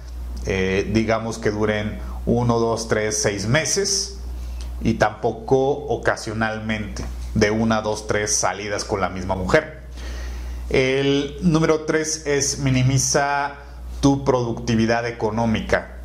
[0.46, 4.18] eh, digamos que duren uno, dos, tres, seis meses
[4.80, 7.04] y tampoco ocasionalmente
[7.36, 9.82] de una, dos, tres salidas con la misma mujer.
[10.70, 13.54] El número tres es minimiza
[14.00, 15.98] tu productividad económica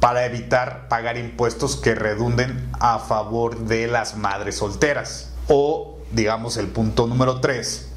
[0.00, 5.30] para evitar pagar impuestos que redunden a favor de las madres solteras.
[5.48, 7.90] O, digamos, el punto número tres,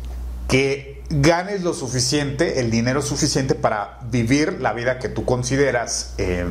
[0.48, 6.46] que ganes lo suficiente, el dinero suficiente para vivir la vida que tú consideras eh,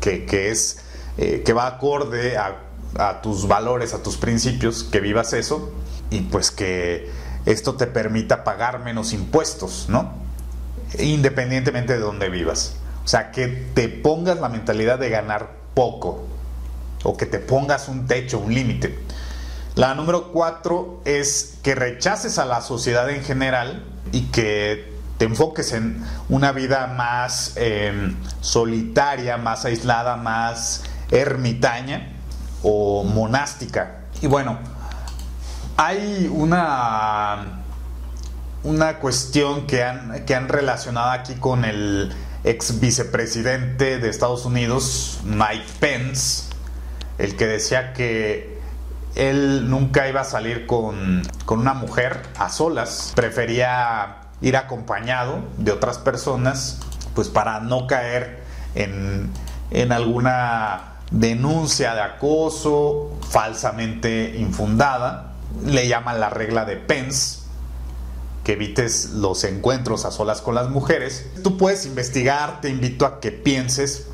[0.00, 0.78] que, es,
[1.18, 2.65] eh, que va acorde a,
[2.98, 5.72] a, tus valores, a tus principios, que vivas eso
[6.10, 7.10] y pues que
[7.44, 10.14] esto te permita pagar menos impuestos, ¿no?
[10.98, 12.76] Independientemente de dónde vivas.
[13.04, 16.24] O sea, que te pongas la mentalidad de ganar poco
[17.04, 18.98] o que te pongas un techo, un límite.
[19.74, 25.72] La número cuatro es que rechaces a la sociedad en general y que te enfoques
[25.72, 32.15] en una vida más em, solitaria, más aislada, más ermitaña
[32.62, 34.00] o monástica.
[34.20, 34.58] Y bueno,
[35.76, 37.62] hay una,
[38.64, 42.14] una cuestión que han, que han relacionado aquí con el
[42.44, 46.44] ex vicepresidente de Estados Unidos, Mike Pence,
[47.18, 48.60] el que decía que
[49.16, 55.98] él nunca iba a salir con, una mujer a solas, prefería ir acompañado de otras
[55.98, 56.80] personas,
[57.14, 58.42] pues para no caer
[58.74, 59.30] en,
[59.70, 65.34] en alguna denuncia de acoso falsamente infundada.
[65.64, 67.40] Le llaman la regla de Pence,
[68.44, 71.26] que evites los encuentros a solas con las mujeres.
[71.42, 74.06] Tú puedes investigar, te invito a que pienses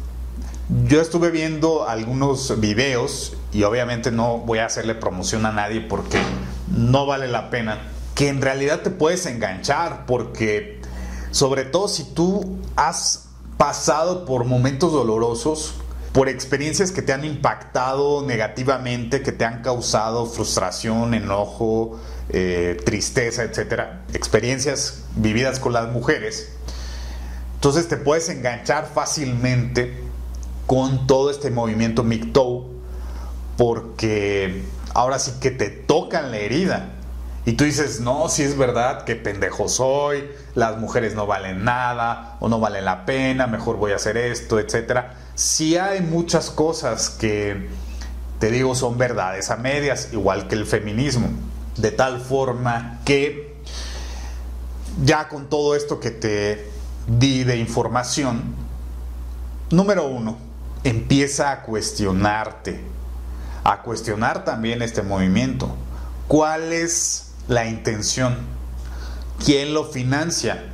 [0.86, 6.18] yo estuve viendo algunos videos y obviamente no voy a hacerle promoción a nadie porque
[6.68, 7.78] no vale la pena.
[8.14, 10.80] Que en realidad te puedes enganchar porque
[11.30, 13.26] sobre todo si tú has
[13.58, 15.74] pasado por momentos dolorosos,
[16.12, 21.98] por experiencias que te han impactado negativamente, que te han causado frustración, enojo,
[22.28, 26.52] eh, tristeza, etcétera, experiencias vividas con las mujeres,
[27.54, 29.94] entonces te puedes enganchar fácilmente
[30.66, 32.72] con todo este movimiento MGTOW
[33.56, 34.62] porque
[34.94, 36.94] ahora sí que te tocan la herida.
[37.44, 42.36] Y tú dices, no, si es verdad, que pendejo soy, las mujeres no valen nada
[42.38, 45.14] o no valen la pena, mejor voy a hacer esto, etcétera.
[45.34, 47.68] Sí hay muchas cosas que,
[48.38, 51.30] te digo, son verdades a medias, igual que el feminismo.
[51.76, 53.56] De tal forma que
[55.04, 56.70] ya con todo esto que te
[57.08, 58.54] di de información,
[59.70, 60.38] número uno,
[60.84, 62.80] empieza a cuestionarte,
[63.64, 65.74] a cuestionar también este movimiento.
[66.28, 68.36] ¿Cuál es la intención?
[69.44, 70.64] ¿Quién lo financia?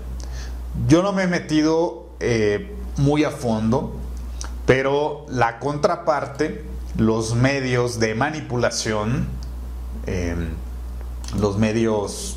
[0.87, 3.97] Yo no me he metido eh, muy a fondo,
[4.67, 6.65] pero la contraparte,
[6.97, 9.29] los medios de manipulación,
[10.07, 10.51] em,
[11.39, 12.37] los medios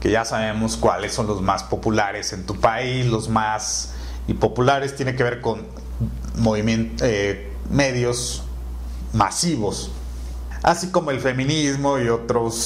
[0.00, 3.94] que ya sabemos cuáles son los más populares en tu país, los más
[4.26, 5.66] y populares tiene que ver con
[7.00, 8.42] eh, medios
[9.12, 9.90] masivos,
[10.64, 12.08] así como el feminismo y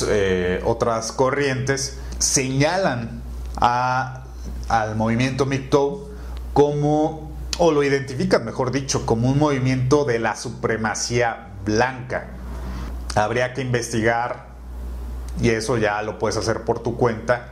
[0.09, 3.23] eh, otras corrientes señalan
[3.61, 6.09] al movimiento MGTOW
[6.53, 12.29] como, o lo identifican mejor dicho, como un movimiento de la supremacía blanca.
[13.17, 14.47] Habría que investigar,
[15.41, 17.49] y eso ya lo puedes hacer por tu cuenta,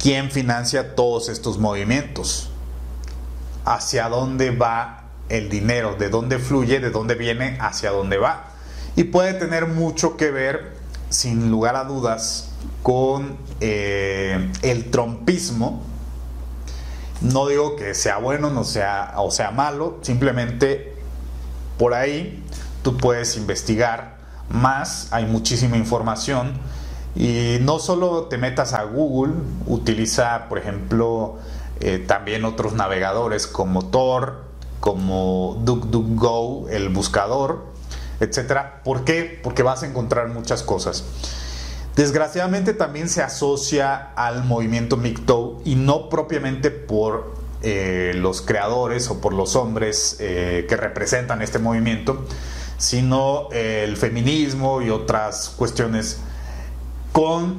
[0.00, 2.50] quién financia todos estos movimientos,
[3.64, 8.57] hacia dónde va el dinero, de dónde fluye, de dónde viene, hacia dónde va.
[8.98, 10.72] Y puede tener mucho que ver,
[11.08, 12.50] sin lugar a dudas,
[12.82, 15.84] con eh, el trompismo.
[17.20, 20.96] No digo que sea bueno no sea, o sea malo, simplemente
[21.78, 22.42] por ahí
[22.82, 26.54] tú puedes investigar más, hay muchísima información
[27.14, 29.34] y no solo te metas a Google,
[29.66, 31.38] utiliza por ejemplo
[31.78, 34.42] eh, también otros navegadores como Tor,
[34.80, 37.77] como DuckDuckGo, el buscador,
[38.20, 38.82] etcétera.
[38.84, 39.40] ¿Por qué?
[39.42, 41.04] Porque vas a encontrar muchas cosas.
[41.96, 49.20] Desgraciadamente también se asocia al movimiento MGTOW y no propiamente por eh, los creadores o
[49.20, 52.24] por los hombres eh, que representan este movimiento,
[52.76, 56.18] sino el feminismo y otras cuestiones
[57.10, 57.58] con,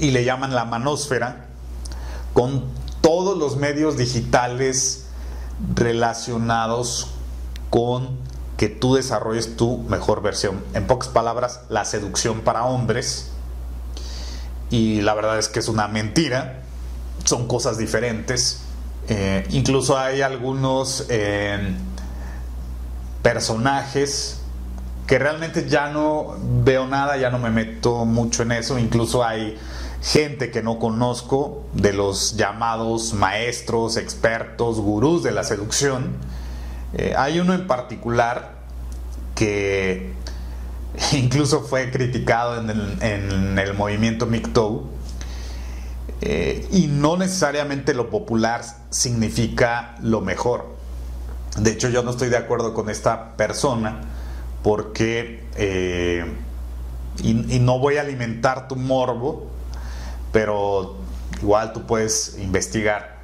[0.00, 1.46] y le llaman la manósfera,
[2.32, 2.64] con
[3.00, 5.06] todos los medios digitales
[5.76, 7.12] relacionados
[7.70, 8.18] con
[8.58, 10.62] que tú desarrolles tu mejor versión.
[10.74, 13.30] En pocas palabras, la seducción para hombres.
[14.68, 16.62] Y la verdad es que es una mentira.
[17.24, 18.62] Son cosas diferentes.
[19.08, 21.72] Eh, incluso hay algunos eh,
[23.22, 24.40] personajes
[25.06, 28.76] que realmente ya no veo nada, ya no me meto mucho en eso.
[28.76, 29.56] Incluso hay
[30.02, 36.16] gente que no conozco, de los llamados maestros, expertos, gurús de la seducción.
[36.94, 38.52] Eh, hay uno en particular
[39.34, 40.12] que
[41.12, 44.86] incluso fue criticado en el, movimiento MGTOW
[46.20, 50.76] eh, y no necesariamente lo popular significa lo mejor.
[51.58, 54.00] De hecho, yo no estoy de acuerdo con esta persona
[54.62, 56.24] porque, eh,
[57.22, 59.46] y no voy a alimentar tu morbo,
[60.32, 60.96] pero
[61.40, 63.16] igual tú puedes investigar,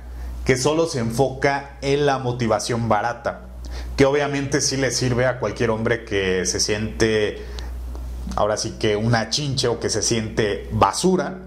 [0.45, 3.54] que solo se enfoca en la motivación barata,
[3.97, 7.45] que obviamente sí le sirve a cualquier hombre que se siente,
[8.37, 11.39] ahora sí que una chinche o que se siente basura,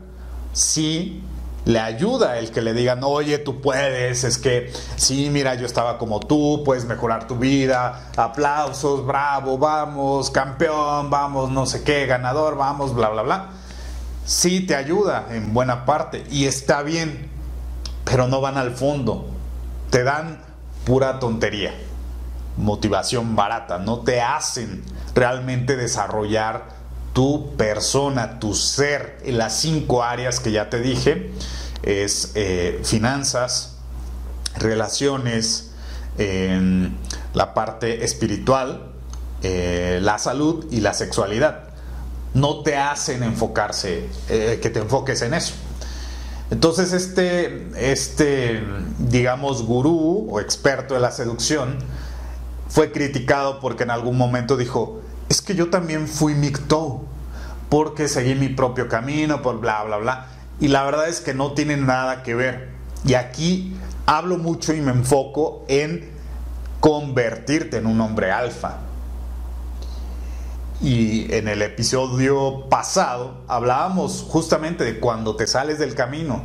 [0.54, 1.22] sí
[1.66, 5.98] le ayuda el que le digan, oye, tú puedes, es que sí, mira, yo estaba
[5.98, 12.56] como tú, puedes mejorar tu vida, aplausos, bravo, vamos, campeón, vamos, no sé qué, ganador,
[12.56, 13.50] vamos, bla, bla, bla
[14.28, 17.30] sí te ayuda en buena parte y está bien,
[18.04, 19.26] pero no van al fondo.
[19.90, 20.42] Te dan
[20.86, 21.74] pura tontería,
[22.58, 24.84] motivación barata, no te hacen
[25.16, 26.66] realmente desarrollar
[27.14, 31.32] tu persona, tu ser en las cinco áreas que ya te dije,
[31.84, 33.78] es eh, finanzas,
[34.58, 35.72] relaciones,
[37.34, 38.92] la parte espiritual,
[39.44, 41.68] eh, la salud y la sexualidad
[42.34, 45.54] no te hacen enfocarse, eh, que te enfoques en eso.
[46.50, 48.64] Entonces este, este,
[49.00, 51.78] digamos, gurú o experto de la seducción
[52.70, 57.04] fue criticado porque en algún momento dijo, es que yo también fui micto,
[57.70, 60.28] porque seguí mi propio camino, por bla, bla, bla.
[60.60, 62.70] Y la verdad es que no tiene nada que ver.
[63.06, 66.10] Y aquí hablo mucho y me enfoco en
[66.80, 68.78] convertirte en un hombre alfa.
[70.82, 76.44] Y en el episodio pasado hablábamos justamente de cuando te sales del camino.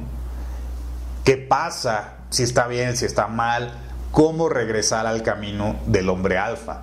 [1.25, 2.15] ¿Qué pasa?
[2.31, 3.79] Si está bien, si está mal.
[4.13, 6.83] ¿Cómo regresar al camino del hombre alfa?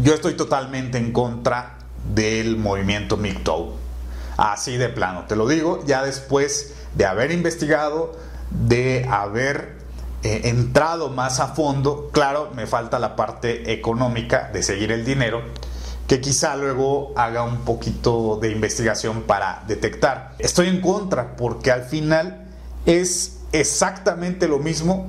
[0.00, 1.78] Yo estoy totalmente en contra
[2.14, 3.74] del movimiento MGTOW.
[4.36, 8.12] Así de plano, te lo digo, ya después de haber investigado,
[8.50, 9.76] de haber
[10.22, 15.42] eh, entrado más a fondo, claro, me falta la parte económica de seguir el dinero,
[16.06, 20.36] que quizá luego haga un poquito de investigación para detectar.
[20.38, 22.46] Estoy en contra porque al final
[22.84, 25.08] es exactamente lo mismo,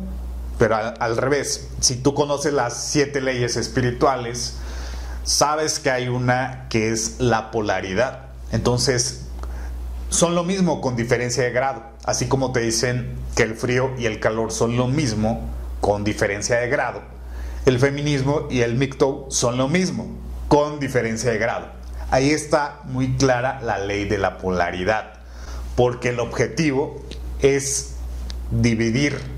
[0.58, 1.70] pero al, revés.
[1.80, 4.56] Si tú conoces las siete leyes espirituales,
[5.24, 8.28] sabes que hay una que es la polaridad.
[8.52, 9.26] Entonces,
[10.10, 11.84] son lo mismo con diferencia de grado.
[12.06, 15.50] Así como te dicen que el frío y el calor son lo mismo
[15.82, 17.02] con diferencia de grado.
[17.66, 20.08] El feminismo y el MGTOW son lo mismo
[20.48, 21.68] con diferencia de grado.
[22.10, 25.16] Ahí está muy clara la ley de la polaridad.
[25.76, 27.04] Porque el objetivo
[27.42, 27.96] es
[28.52, 29.37] dividir.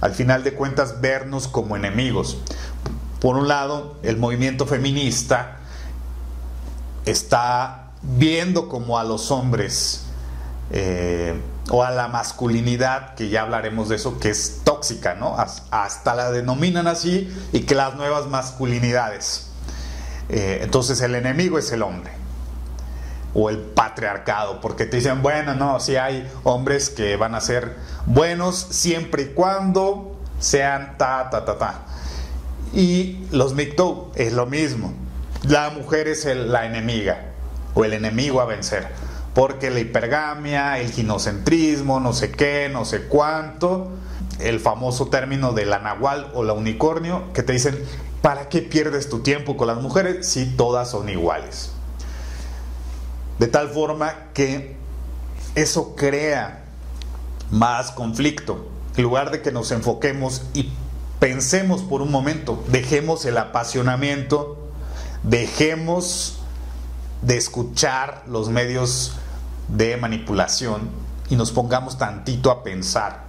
[0.00, 2.38] Al final de cuentas, vernos como enemigos.
[3.20, 5.58] Por un lado, el movimiento feminista
[7.04, 10.06] está viendo como a los hombres
[10.70, 11.38] eh,
[11.70, 15.36] o a la masculinidad, que ya hablaremos de eso, que es tóxica, ¿no?
[15.70, 19.48] Hasta la denominan así y que las nuevas masculinidades.
[20.28, 22.19] Eh, entonces el enemigo es el hombre
[23.34, 27.76] o el patriarcado, porque te dicen, bueno, no, si hay hombres que van a ser
[28.06, 31.84] buenos siempre y cuando sean ta, ta, ta, ta.
[32.72, 34.92] Y los MGTOW es lo mismo.
[35.42, 37.26] La mujer es la enemiga
[37.74, 38.88] o el enemigo a vencer.
[39.34, 43.90] Porque la hipergamia, el ginocentrismo, no sé qué, no sé cuánto,
[44.40, 47.78] el famoso término de la nahual o la unicornio, que te dicen,
[48.22, 51.72] ¿para qué pierdes tu tiempo con las mujeres si todas son iguales?
[53.40, 54.76] De tal forma que
[55.54, 56.62] eso crea
[57.50, 58.68] más conflicto.
[58.98, 60.70] En lugar de que nos enfoquemos y
[61.20, 64.58] pensemos por un momento, dejemos el apasionamiento,
[65.22, 66.40] dejemos
[67.22, 69.14] de escuchar los medios
[69.68, 70.90] de manipulación
[71.30, 73.24] y nos pongamos tantito a pensar.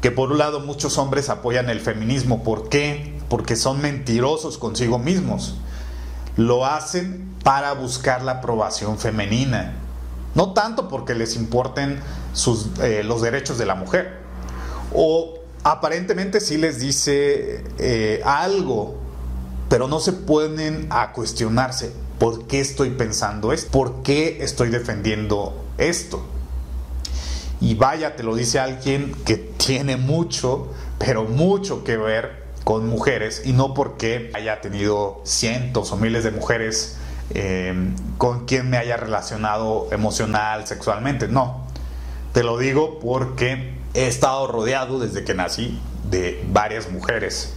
[0.00, 2.42] Que por un lado muchos hombres apoyan el feminismo.
[2.42, 3.16] ¿Por qué?
[3.28, 5.54] Porque son mentirosos consigo mismos.
[6.36, 9.74] Lo hacen para buscar la aprobación femenina.
[10.34, 12.00] No tanto porque les importen
[12.32, 14.18] sus, eh, los derechos de la mujer.
[14.92, 18.96] O aparentemente sí les dice eh, algo,
[19.68, 25.64] pero no se pueden a cuestionarse por qué estoy pensando esto, por qué estoy defendiendo
[25.78, 26.24] esto.
[27.60, 30.68] Y vaya, te lo dice alguien que tiene mucho,
[30.98, 36.30] pero mucho que ver con mujeres y no porque haya tenido cientos o miles de
[36.30, 36.96] mujeres
[37.30, 41.64] eh, con quien me haya relacionado emocional, sexualmente, no.
[42.32, 45.78] Te lo digo porque he estado rodeado desde que nací
[46.10, 47.54] de varias mujeres.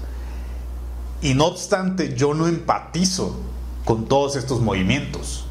[1.22, 3.40] Y no obstante, yo no empatizo
[3.86, 5.46] con todos estos movimientos.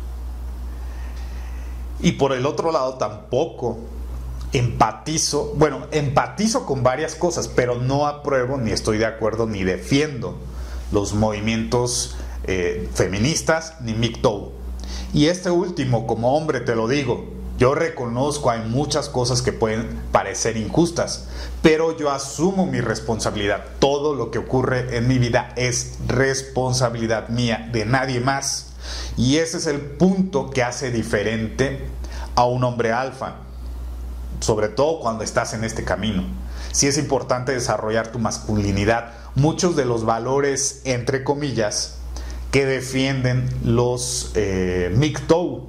[2.00, 3.78] Y por el otro lado tampoco
[4.58, 10.36] empatizo, bueno, empatizo con varias cosas, pero no apruebo, ni estoy de acuerdo, ni defiendo
[10.92, 14.52] los movimientos eh, feministas, ni MGTOW.
[15.12, 19.98] Y este último, como hombre, te lo digo, yo reconozco, hay muchas cosas que pueden
[20.12, 21.26] parecer injustas,
[21.62, 23.64] pero yo asumo mi responsabilidad.
[23.78, 28.74] Todo lo que ocurre en mi vida es responsabilidad mía, de nadie más.
[29.16, 31.86] Y ese es el punto que hace diferente
[32.34, 33.36] a un hombre alfa,
[34.40, 36.24] sobre todo cuando estás en este camino.
[36.72, 39.12] Si es importante desarrollar tu masculinidad.
[39.34, 41.96] Muchos de los valores, entre comillas,
[42.50, 45.68] que defienden los eh, MGTOW,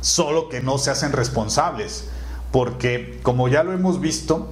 [0.00, 2.08] solo que no se hacen responsables,
[2.50, 4.50] porque como ya lo hemos visto,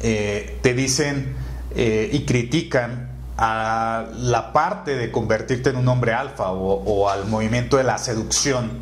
[0.00, 1.36] eh, te dicen
[1.74, 7.26] eh, y critican a la parte de convertirte en un hombre alfa o, o, al
[7.26, 8.80] movimiento de la seducción,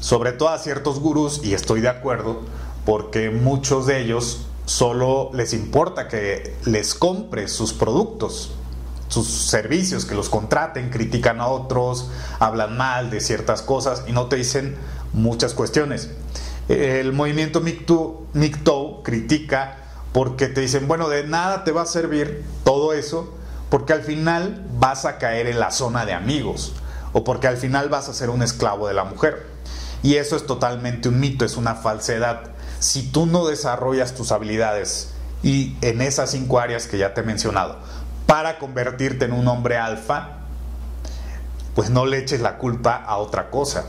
[0.00, 2.42] sobre todo a ciertos gurús, y estoy de acuerdo,
[2.86, 8.52] porque muchos de ellos solo les importa que les compre sus productos,
[9.08, 12.08] sus servicios, que los contraten, critican a otros,
[12.38, 14.76] hablan mal de ciertas cosas y no te dicen
[15.12, 16.10] muchas cuestiones.
[16.68, 19.78] El movimiento MGTOW critica
[20.12, 23.34] porque te dicen, bueno, de nada te va a servir todo eso
[23.68, 26.72] porque al final vas a caer en la zona de amigos
[27.12, 29.46] o porque al final vas a ser un esclavo de la mujer.
[30.02, 32.55] Y eso es totalmente un mito, es una falsedad.
[32.78, 35.12] Si tú no desarrollas tus habilidades
[35.42, 37.78] y en esas cinco áreas que ya te he mencionado,
[38.26, 40.38] para convertirte en un hombre alfa,
[41.74, 43.84] pues no le eches la culpa a otra cosa.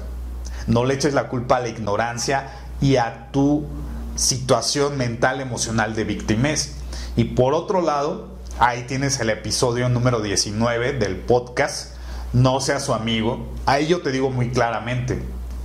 [0.68, 3.66] No le eches la culpa a la ignorancia y a tu
[4.16, 6.74] situación mental emocional de víctimas.
[7.16, 8.28] Y por otro lado,
[8.60, 11.96] ahí tienes el episodio número 19 del podcast,
[12.34, 13.48] No sea su amigo.
[13.66, 15.24] Ahí yo te digo muy claramente,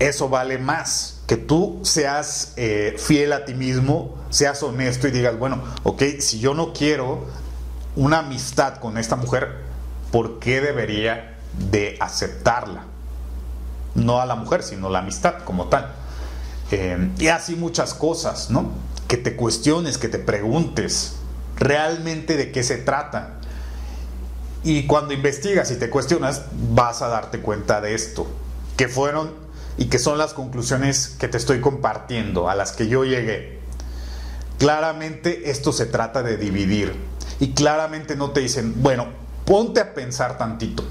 [0.09, 1.21] eso vale más.
[1.27, 6.41] Que tú seas eh, fiel a ti mismo, seas honesto y digas, bueno, ok, si
[6.41, 7.27] yo no quiero
[7.97, 9.63] una amistad con esta mujer,
[10.11, 11.39] ¿por qué debería
[11.71, 12.85] de aceptarla?
[13.95, 15.93] No a la mujer, sino la amistad como tal.
[16.71, 18.73] Eh, y así muchas cosas, ¿no?
[19.09, 21.17] Que te cuestiones, que te preguntes
[21.57, 23.35] realmente de qué se trata.
[24.65, 28.27] Y cuando investigas y te cuestionas, vas a darte cuenta de esto,
[28.77, 29.42] que fueron
[29.79, 33.61] y que son las conclusiones que te estoy compartiendo, a las que yo llegué.
[34.59, 36.95] Claramente esto se trata de dividir
[37.41, 39.09] y claramente no te dicen, bueno,
[39.45, 40.85] ponte a pensar tantito.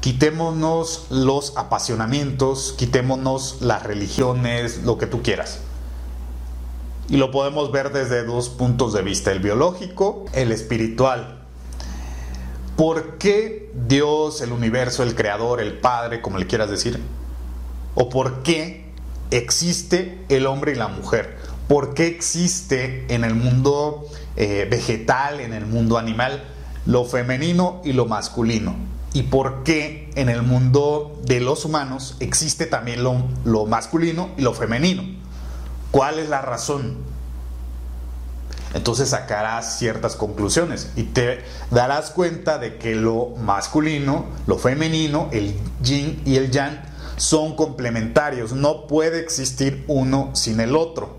[0.00, 5.60] Quitémonos los apasionamientos, quitémonos las religiones, lo que tú quieras.
[7.08, 11.42] Y lo podemos ver desde dos puntos de vista, el biológico, el espiritual.
[12.76, 17.00] ¿Por qué Dios, el universo, el creador, el Padre, como le quieras decir?
[17.94, 18.84] ¿O por qué
[19.30, 21.38] existe el hombre y la mujer?
[21.68, 26.44] ¿Por qué existe en el mundo eh, vegetal, en el mundo animal,
[26.86, 28.90] lo femenino y lo masculino?
[29.12, 34.54] y por qué en el mundo de los humanos existe también lo, masculino y lo
[34.54, 35.02] femenino.
[35.90, 36.98] ¿Cuál es la razón?
[38.72, 45.56] Entonces sacarás ciertas conclusiones y te darás cuenta de que lo masculino, lo femenino, el
[45.82, 46.80] yin y el yang
[47.20, 48.52] son complementarios.
[48.52, 51.18] No puede existir uno sin el otro.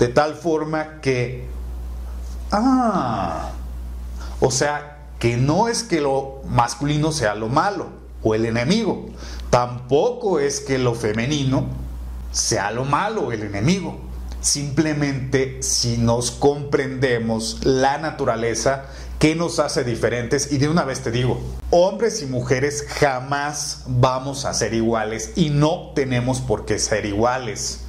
[0.00, 1.46] De tal forma que...
[2.50, 3.52] Ah,
[4.40, 7.90] o sea, que no es que lo masculino sea lo malo
[8.24, 9.06] o el enemigo,
[9.50, 11.66] tampoco es que lo femenino
[12.32, 14.00] sea lo malo o el enemigo.
[14.40, 18.86] Simplemente si nos comprendemos la naturaleza
[19.22, 24.44] que nos hace diferentes y de una vez te digo, hombres y mujeres jamás vamos
[24.44, 27.84] a ser iguales y no tenemos por qué ser iguales,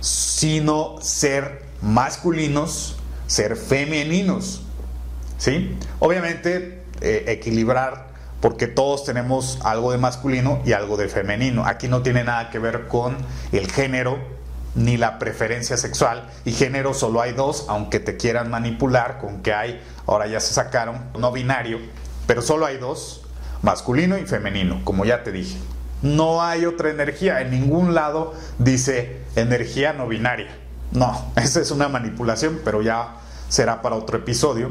[0.00, 4.62] sino ser masculinos, ser femeninos.
[5.36, 5.76] ¿Sí?
[5.98, 8.08] Obviamente eh, equilibrar
[8.40, 11.66] porque todos tenemos algo de masculino y algo de femenino.
[11.66, 13.14] Aquí no tiene nada que ver con
[13.52, 14.37] el género
[14.74, 19.52] ni la preferencia sexual y género solo hay dos, aunque te quieran manipular con que
[19.52, 21.78] hay, ahora ya se sacaron, no binario,
[22.26, 23.22] pero solo hay dos,
[23.62, 25.58] masculino y femenino, como ya te dije.
[26.02, 30.56] No hay otra energía, en ningún lado dice energía no binaria.
[30.92, 33.16] No, esa es una manipulación, pero ya
[33.48, 34.70] será para otro episodio.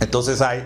[0.00, 0.64] Entonces hay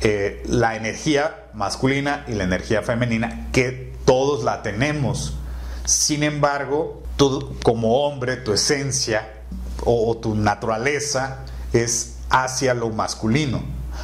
[0.00, 5.36] eh, la energía masculina y la energía femenina, que todos la tenemos.
[5.84, 9.34] Sin embargo, tú como hombre, tu esencia
[9.84, 11.44] o, tu naturaleza
[11.74, 13.62] es hacia lo masculino.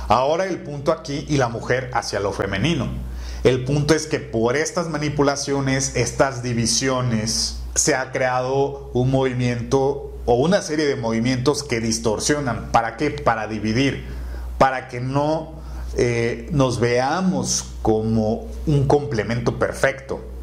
[0.09, 2.89] Ahora el punto aquí y la mujer hacia lo femenino.
[3.43, 10.35] El punto es que por estas manipulaciones, estas divisiones, se ha creado un movimiento o
[10.35, 12.71] una serie de movimientos que distorsionan.
[12.73, 13.11] ¿Para qué?
[13.11, 14.07] Para dividir.
[14.59, 15.55] Para que no
[15.97, 20.34] eh, nos veamos como un complemento perfecto.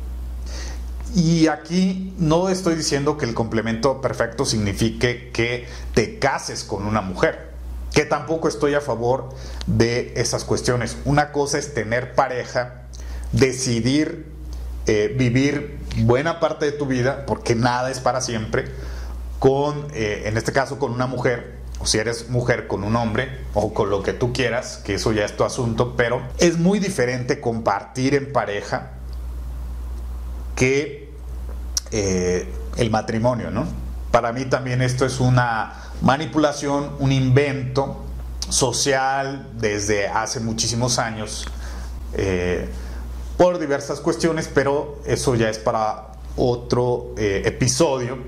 [1.13, 7.01] Y aquí no estoy diciendo que el complemento perfecto signifique que te cases con una
[7.01, 7.49] mujer,
[7.93, 9.29] que tampoco estoy a favor
[9.67, 10.97] de esas cuestiones.
[11.03, 12.83] Una cosa es tener pareja,
[13.33, 14.31] decidir
[14.87, 18.65] eh, vivir buena parte de tu vida, porque nada es para siempre,
[19.39, 23.29] con, eh, en este caso, con una mujer, o si eres mujer con un hombre
[23.53, 26.79] o con lo que tú quieras, que eso ya es tu asunto, pero es muy
[26.79, 29.00] diferente compartir en pareja
[30.61, 31.09] que
[31.89, 32.47] eh,
[32.77, 33.65] el matrimonio, ¿no?
[34.11, 38.03] Para mí también esto es una manipulación, un invento
[38.47, 41.47] social desde hace muchísimos años
[42.13, 42.69] eh,
[43.37, 48.19] por diversas cuestiones, pero eso ya es para otro eh, episodio.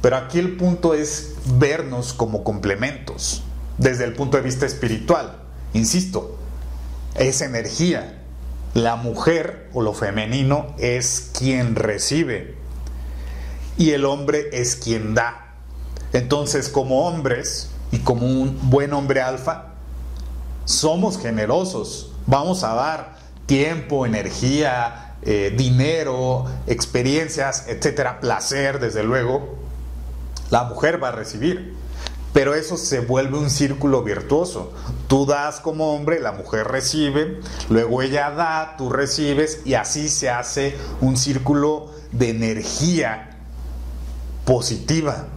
[0.00, 3.42] Pero aquí el punto es vernos como complementos
[3.76, 5.42] desde el punto de vista espiritual.
[5.74, 6.38] Insisto,
[7.16, 8.15] es energía.
[8.76, 12.56] La mujer o lo femenino es quien recibe
[13.78, 15.54] y el hombre es quien da.
[16.12, 19.68] Entonces, como hombres y como un buen hombre alfa,
[20.66, 22.12] somos generosos.
[22.26, 23.16] Vamos a dar
[23.46, 29.56] tiempo, energía, eh, dinero, experiencias, etcétera, placer, desde luego,
[30.50, 31.74] la mujer va a recibir.
[32.36, 34.70] Pero eso se vuelve un círculo virtuoso.
[35.08, 40.28] Tú das como hombre, la mujer recibe, luego ella da, tú recibes y así se
[40.28, 43.38] hace un círculo de energía
[44.44, 45.28] positiva.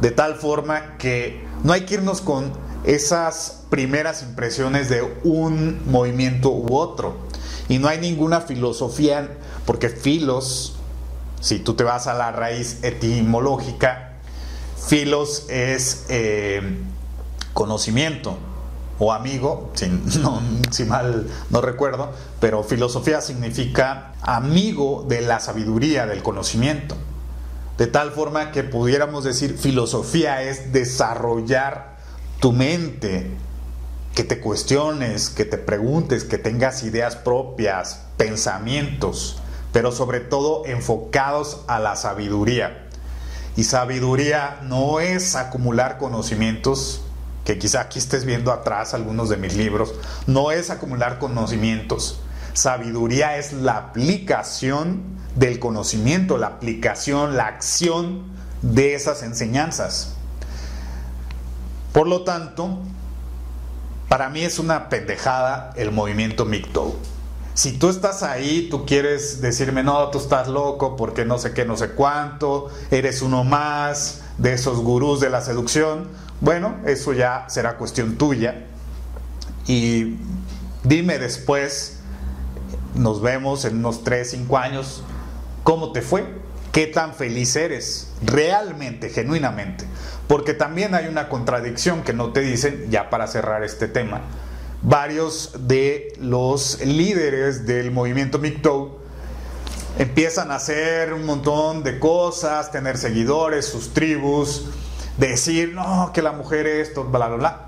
[0.00, 2.52] De tal forma que no hay que irnos con
[2.84, 7.16] esas primeras impresiones de un movimiento u otro.
[7.68, 9.28] Y no hay ninguna filosofía,
[9.66, 10.76] porque filos,
[11.40, 14.09] si tú te vas a la raíz etimológica,
[14.86, 16.62] Filos es eh,
[17.52, 18.36] conocimiento
[18.98, 19.72] o amigo,
[20.70, 26.96] si, mal no recuerdo, pero filosofía significa amigo de la sabiduría, del conocimiento.
[27.78, 31.96] De tal forma que pudiéramos decir filosofía es desarrollar
[32.40, 33.30] tu mente,
[34.14, 39.40] que te cuestiones, que te preguntes, que tengas ideas propias, pensamientos,
[39.72, 42.89] pero sobre todo enfocados a la sabiduría.
[43.56, 47.02] Y sabiduría no es acumular conocimientos,
[47.44, 49.94] que quizá aquí estés viendo atrás algunos de mis libros,
[50.26, 52.20] no es acumular conocimientos.
[52.52, 55.02] Sabiduría es la aplicación
[55.36, 58.24] del conocimiento, la aplicación, la acción
[58.62, 60.14] de esas enseñanzas.
[61.92, 62.78] Por lo tanto,
[64.08, 66.96] para mí es una pendejada el movimiento MGTOW
[67.54, 71.64] si tú estás ahí, tú quieres decirme, no, tú estás loco porque no sé qué,
[71.64, 76.08] no sé cuánto, eres uno más de esos gurús de la seducción,
[76.40, 78.66] bueno, eso ya será cuestión tuya.
[79.66, 80.16] Y
[80.84, 81.98] dime después,
[82.94, 85.02] nos vemos en unos 3, 5 años,
[85.64, 86.24] ¿cómo te fue?
[86.72, 88.12] ¿Qué tan feliz eres?
[88.22, 89.84] Realmente, genuinamente.
[90.28, 94.22] Porque también hay una contradicción que no te dicen, ya para cerrar este tema
[94.82, 98.98] varios de los líderes del movimiento MGTOW
[99.98, 104.66] empiezan a hacer un montón de cosas, tener seguidores, sus tribus,
[105.18, 107.60] decir, no, que la mujer esto, bla, bla, bla.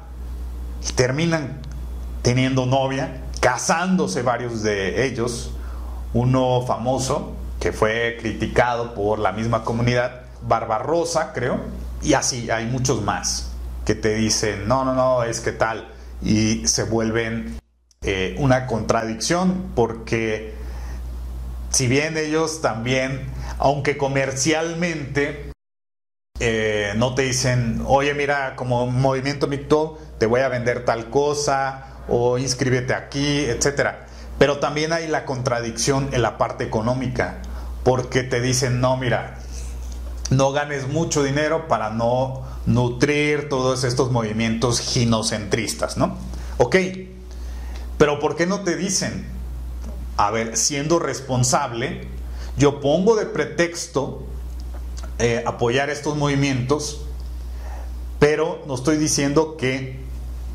[0.88, 1.60] Y terminan
[2.22, 5.52] teniendo novia, casándose varios de ellos.
[6.14, 11.60] Uno famoso que fue criticado por la misma comunidad, Barbarosa, creo,
[12.02, 13.50] y así hay muchos más
[13.84, 15.91] que te dicen, no, no, no, es que tal
[16.22, 17.58] y se vuelven
[18.02, 20.54] eh, una contradicción porque
[21.70, 23.26] si bien ellos también,
[23.58, 25.52] aunque comercialmente
[26.40, 31.92] eh, no te dicen, oye mira, como movimiento MICTO te voy a vender tal cosa
[32.08, 34.06] o inscríbete aquí, etcétera.
[34.38, 37.38] Pero también hay la contradicción en la parte económica,
[37.84, 39.38] porque te dicen, no, mira,
[40.32, 46.16] no ganes mucho dinero para no nutrir todos estos movimientos ginocentristas, ¿no?
[46.58, 46.76] Ok,
[47.98, 49.26] pero ¿por qué no te dicen?
[50.16, 52.08] A ver, siendo responsable,
[52.56, 54.24] yo pongo de pretexto
[55.18, 57.02] eh, apoyar estos movimientos,
[58.18, 60.00] pero no estoy diciendo que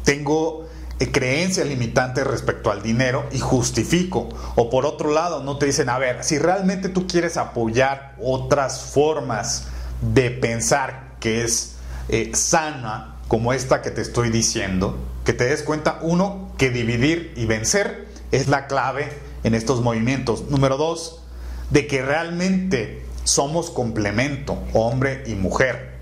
[0.03, 0.66] tengo
[1.05, 4.29] creencias limitantes respecto al dinero y justifico.
[4.55, 8.81] O por otro lado, no te dicen, a ver, si realmente tú quieres apoyar otras
[8.81, 9.67] formas
[10.01, 11.75] de pensar que es
[12.09, 17.33] eh, sana como esta que te estoy diciendo, que te des cuenta, uno, que dividir
[17.35, 19.09] y vencer es la clave
[19.43, 20.49] en estos movimientos.
[20.49, 21.21] Número dos,
[21.69, 25.97] de que realmente somos complemento, hombre y mujer.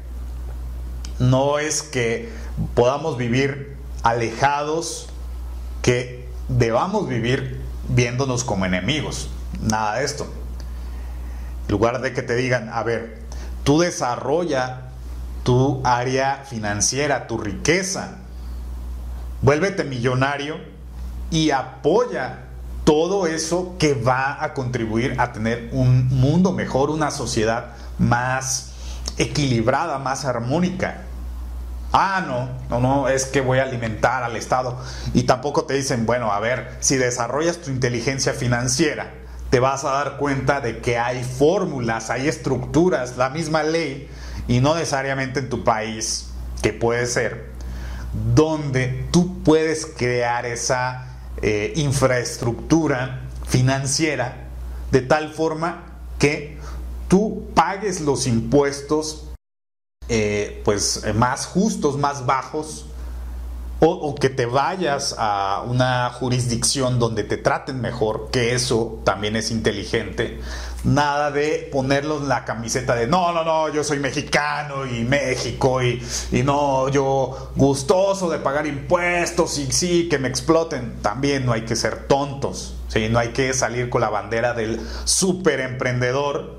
[1.18, 2.30] No es que
[2.76, 3.74] podamos vivir
[4.06, 5.08] alejados,
[5.82, 9.30] que debamos vivir viéndonos como enemigos.
[9.60, 10.28] Nada de esto.
[11.68, 13.24] En lugar de que te digan, a ver,
[13.64, 14.91] tú desarrolla
[15.43, 18.20] tu área financiera, tu riqueza.
[19.41, 20.58] Vuélvete millonario
[21.32, 22.43] y apoya
[22.84, 28.72] todo eso que va a contribuir a tener un mundo mejor, una sociedad más
[29.18, 31.01] equilibrada, más armónica.
[31.98, 34.78] Ah, no, no, no, es que voy a alimentar al Estado.
[35.14, 39.14] Y tampoco te dicen, bueno, a ver, si desarrollas tu inteligencia financiera,
[39.50, 44.10] te vas a dar cuenta de que hay fórmulas, hay estructuras, la misma ley
[44.50, 46.32] y no necesariamente en tu país,
[46.62, 47.52] que puede ser,
[48.36, 51.06] donde tú puedes crear esa
[51.41, 54.50] eh, infraestructura financiera
[54.91, 55.84] de tal forma
[56.20, 56.58] que
[57.08, 59.26] tú pagues los impuestos
[60.10, 62.86] eh, pues más justos, más bajos,
[63.80, 69.51] o, que te vayas a una jurisdicción donde te traten mejor, que eso también es
[69.51, 70.39] inteligente.
[70.84, 75.84] Nada de ponerlos en la camiseta de no, no, no, yo soy mexicano y México
[75.84, 76.01] y,
[76.32, 81.01] y no, yo gustoso de pagar impuestos y sí, que me exploten.
[81.01, 83.10] También no hay que ser tontos, ¿sí?
[83.10, 86.56] no hay que salir con la bandera del super emprendedor.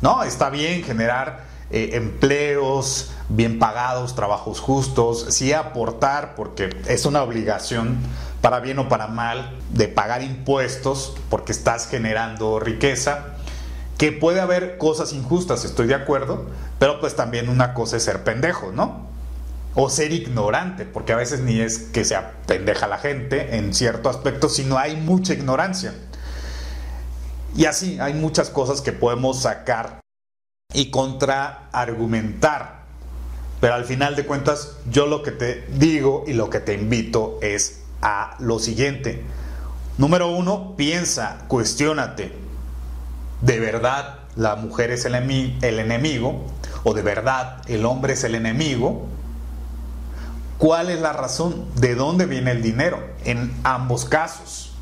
[0.00, 7.22] No, está bien generar eh, empleos bien pagados, trabajos justos, sí aportar, porque es una
[7.22, 7.98] obligación
[8.40, 13.36] para bien o para mal, de pagar impuestos porque estás generando riqueza,
[13.98, 16.46] que puede haber cosas injustas, estoy de acuerdo,
[16.78, 19.08] pero pues también una cosa es ser pendejo, ¿no?
[19.74, 24.08] O ser ignorante, porque a veces ni es que sea pendeja la gente en cierto
[24.08, 25.94] aspecto, sino hay mucha ignorancia.
[27.54, 30.00] Y así hay muchas cosas que podemos sacar
[30.72, 32.80] y contraargumentar.
[33.60, 37.38] Pero al final de cuentas, yo lo que te digo y lo que te invito
[37.42, 39.22] es a lo siguiente.
[39.98, 42.32] Número uno, piensa, cuestiónate.
[43.42, 46.46] ¿De verdad la mujer es el, el enemigo?
[46.84, 49.06] ¿O de verdad el hombre es el enemigo?
[50.56, 51.66] ¿Cuál es la razón?
[51.76, 52.98] ¿De dónde viene el dinero?
[53.24, 54.72] En ambos casos.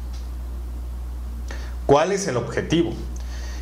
[1.86, 2.93] ¿Cuál es el objetivo?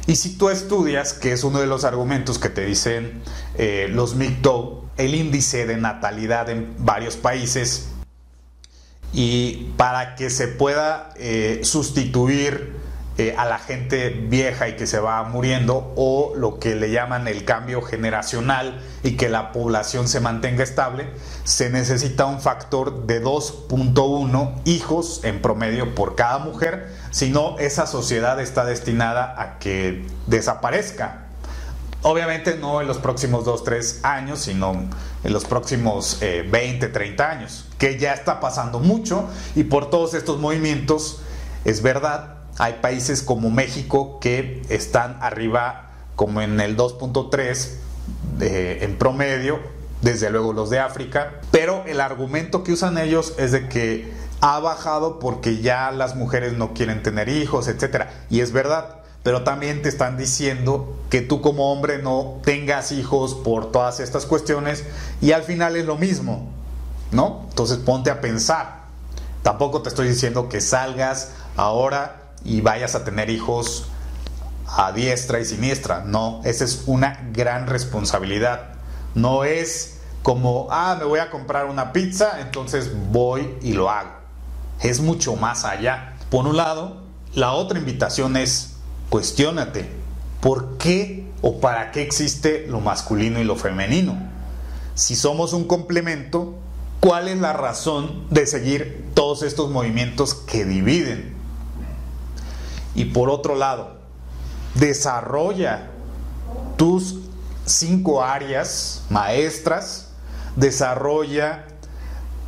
[0.07, 3.22] Y si tú estudias, que es uno de los argumentos que te dicen
[3.57, 7.88] eh, los MGTOW, el índice de natalidad en varios países
[9.12, 12.76] y para que se pueda eh, sustituir
[13.18, 17.28] eh, a la gente vieja y que se va muriendo o lo que le llaman
[17.28, 21.09] el cambio generacional y que la población se mantenga estable,
[21.44, 27.87] se necesita un factor de 2.1 hijos en promedio por cada mujer, si no esa
[27.87, 31.29] sociedad está destinada a que desaparezca.
[32.03, 34.75] Obviamente no en los próximos 2, 3 años, sino
[35.25, 40.12] en los próximos 20, eh, 30 años, que ya está pasando mucho y por todos
[40.12, 41.23] estos movimientos,
[41.64, 47.71] es verdad, hay países como México que están arriba como en el 2.3
[48.43, 49.59] eh, en promedio,
[50.03, 54.61] desde luego los de África, pero el argumento que usan ellos es de que ha
[54.61, 59.82] bajado porque ya las mujeres no quieren tener hijos, etcétera, y es verdad pero también
[59.82, 64.84] te están diciendo que tú como hombre no tengas hijos por todas estas cuestiones
[65.20, 66.49] y al final es lo mismo,
[67.11, 67.44] ¿no?
[67.49, 68.82] Entonces ponte a pensar.
[69.42, 73.88] Tampoco te estoy diciendo que salgas ahora y vayas a tener hijos
[74.68, 76.05] a diestra y siniestra.
[76.07, 78.74] No, esa es una gran responsabilidad.
[79.16, 84.16] No es como, ah, me voy a comprar una pizza, entonces voy y lo hago.
[84.81, 86.16] Es mucho más allá.
[86.31, 87.03] Por un lado,
[87.35, 88.77] la otra invitación es
[89.09, 89.89] Cuestiónate,
[90.41, 94.18] ¿por qué o para qué existe lo masculino y lo femenino?
[94.95, 96.57] Si somos un complemento,
[97.01, 101.37] ¿cuál es la razón de seguir todos estos movimientos que dividen?
[102.95, 103.99] Y por otro lado,
[104.74, 105.91] desarrolla
[106.77, 107.20] tus
[107.64, 110.09] cinco áreas maestras,
[110.57, 111.66] desarrolla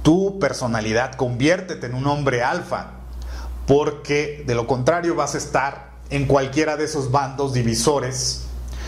[0.09, 2.93] tu personalidad, conviértete en un hombre alfa,
[3.67, 8.45] porque de lo contrario vas a estar en cualquiera de esos bandos divisores,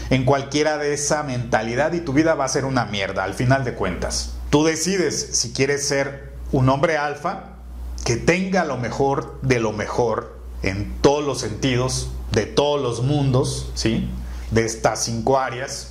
[0.09, 3.65] en cualquiera de esa mentalidad y tu vida va a ser una mierda al final
[3.65, 4.33] de cuentas.
[4.49, 7.51] Tú decides si quieres ser un hombre alfa
[8.07, 13.71] que tenga lo mejor de lo mejor en todos los sentidos, de todos los mundos,
[13.75, 14.09] ¿sí?
[14.53, 15.91] De estas cinco áreas,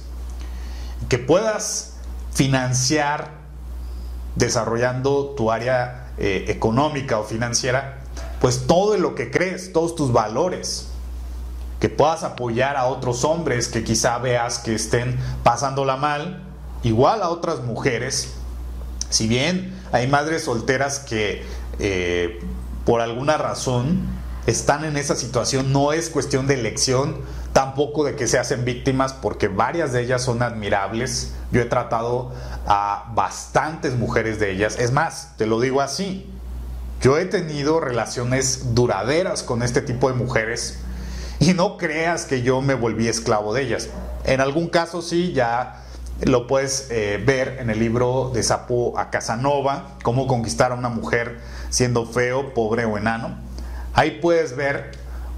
[1.07, 1.97] que puedas
[2.33, 3.38] financiar
[4.39, 7.99] desarrollando tu área eh, económica o financiera,
[8.41, 10.87] pues todo lo que crees, todos tus valores,
[11.79, 16.43] que puedas apoyar a otros hombres que quizá veas que estén pasándola mal,
[16.83, 18.33] igual a otras mujeres.
[19.09, 21.43] Si bien hay madres solteras que
[21.79, 22.39] eh,
[22.85, 27.17] por alguna razón están en esa situación, no es cuestión de elección,
[27.53, 31.33] tampoco de que se hacen víctimas, porque varias de ellas son admirables.
[31.51, 32.31] Yo he tratado
[32.65, 34.77] a bastantes mujeres de ellas.
[34.79, 36.29] Es más, te lo digo así,
[37.01, 40.79] yo he tenido relaciones duraderas con este tipo de mujeres
[41.39, 43.89] y no creas que yo me volví esclavo de ellas.
[44.25, 45.85] En algún caso sí, ya
[46.21, 50.89] lo puedes eh, ver en el libro de Sapo a Casanova, cómo conquistar a una
[50.89, 53.37] mujer siendo feo, pobre o enano.
[53.99, 54.91] Ahí puedes ver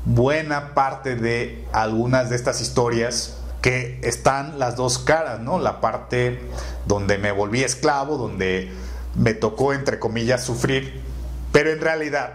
[0.06, 5.58] buena parte de algunas de estas historias que están las dos caras, ¿no?
[5.58, 6.40] La parte
[6.86, 8.70] donde me volví esclavo, donde
[9.16, 11.02] me tocó, entre comillas, sufrir,
[11.52, 12.34] pero en realidad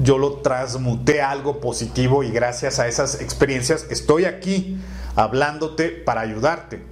[0.00, 4.78] yo lo transmuté a algo positivo y gracias a esas experiencias estoy aquí
[5.16, 6.84] hablándote para ayudarte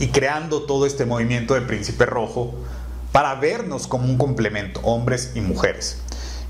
[0.00, 2.52] y creando todo este movimiento de Príncipe Rojo
[3.12, 6.01] para vernos como un complemento, hombres y mujeres.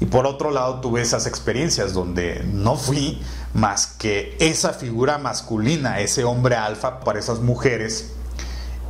[0.03, 3.23] Y por otro lado tuve esas experiencias donde no fui
[3.55, 8.11] más que esa figura masculina, ese hombre alfa para esas mujeres.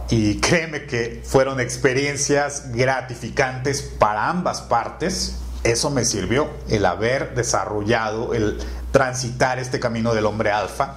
[0.08, 8.32] Y créeme que fueron experiencias gratificantes para ambas partes eso me sirvió, el haber desarrollado,
[8.32, 8.58] el
[8.90, 10.96] transitar este camino del hombre alfa.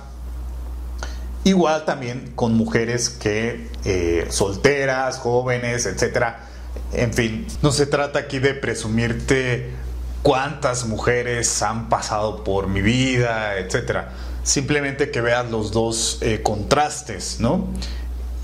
[1.44, 6.46] Igual también con mujeres que eh, solteras, jóvenes, etcétera.
[6.94, 9.85] En fin, no se trata aquí de presumirte
[10.26, 14.12] cuántas mujeres han pasado por mi vida, etcétera.
[14.42, 17.68] Simplemente que veas los dos eh, contrastes, ¿no?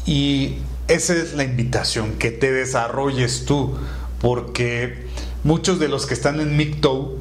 [0.05, 0.57] Y
[0.88, 3.79] esa es la invitación, que te desarrolles tú,
[4.19, 5.07] porque
[5.43, 7.17] muchos de los que están en MGTOW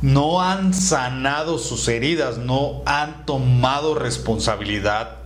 [0.00, 5.18] no han sanado sus heridas, no han tomado responsabilidad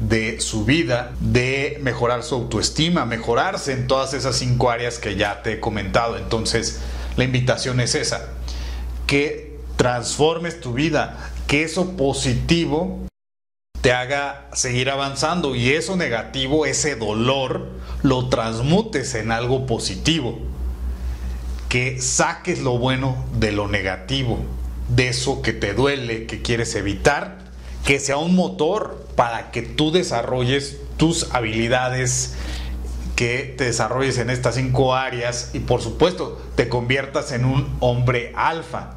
[0.00, 5.44] de su vida, de mejorar su autoestima, mejorarse en todas esas cinco áreas que ya
[5.44, 6.16] te he comentado.
[6.16, 6.80] Entonces,
[7.18, 8.28] la invitación es esa,
[9.08, 13.06] que transformes tu vida, que eso positivo
[13.80, 17.70] te haga seguir avanzando y eso negativo, ese dolor,
[18.02, 20.38] lo transmutes en algo positivo.
[21.68, 24.38] Que saques lo bueno de lo negativo,
[24.88, 27.38] de eso que te duele, que quieres evitar,
[27.84, 32.36] que sea un motor para que tú desarrolles tus habilidades,
[33.18, 38.32] que te desarrolles en estas cinco áreas y por supuesto te conviertas en un hombre
[38.36, 38.94] alfa.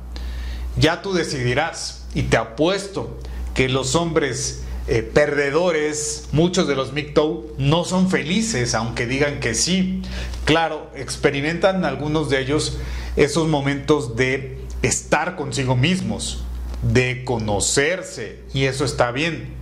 [0.77, 3.17] Ya tú decidirás y te apuesto
[3.55, 9.55] que los hombres eh, perdedores, muchos de los MGTOW no son felices, aunque digan que
[9.55, 10.03] sí.
[10.45, 12.77] Claro, experimentan algunos de ellos
[13.15, 16.43] esos momentos de estar consigo mismos,
[16.83, 19.55] de conocerse, y eso está bien.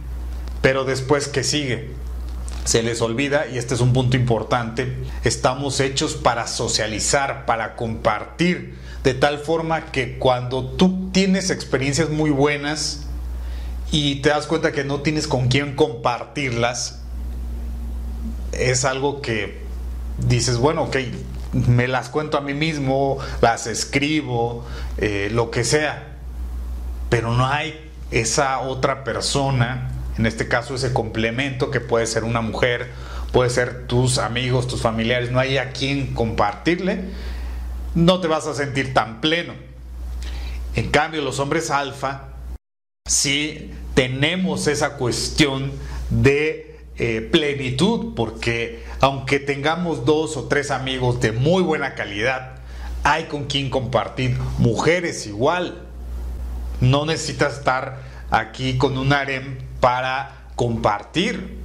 [0.61, 1.91] Pero después, ¿qué sigue?
[2.69, 8.77] Se les olvida, y este es un punto importante, estamos hechos para socializar, para compartir,
[9.03, 13.07] de tal forma que cuando tú tienes experiencias muy buenas,
[13.91, 17.01] y te das cuenta que no tienes con quién compartirlas,
[18.51, 19.63] es algo que
[20.27, 20.97] dices, bueno, ok,
[21.53, 24.63] me las cuento a mí mismo, las escribo,
[24.99, 26.17] eh, lo que sea,
[27.09, 29.88] pero no hay esa otra persona,
[30.19, 32.89] en este caso ese complemento que puede ser una mujer,
[33.31, 37.05] puede ser tus amigos, tus familiares, no hay a quien compartirle,
[37.95, 39.53] no te vas a sentir tan pleno.
[40.75, 42.25] En cambio, los hombres alfa
[43.05, 45.71] si tenemos esa cuestión
[46.09, 52.57] de eh, plenitud, porque aunque tengamos dos o tres amigos de muy buena calidad,
[53.03, 54.37] hay con quien compartir.
[54.57, 55.85] Mujeres igual.
[56.81, 61.57] No necesitas estar aquí con un harem para compartir.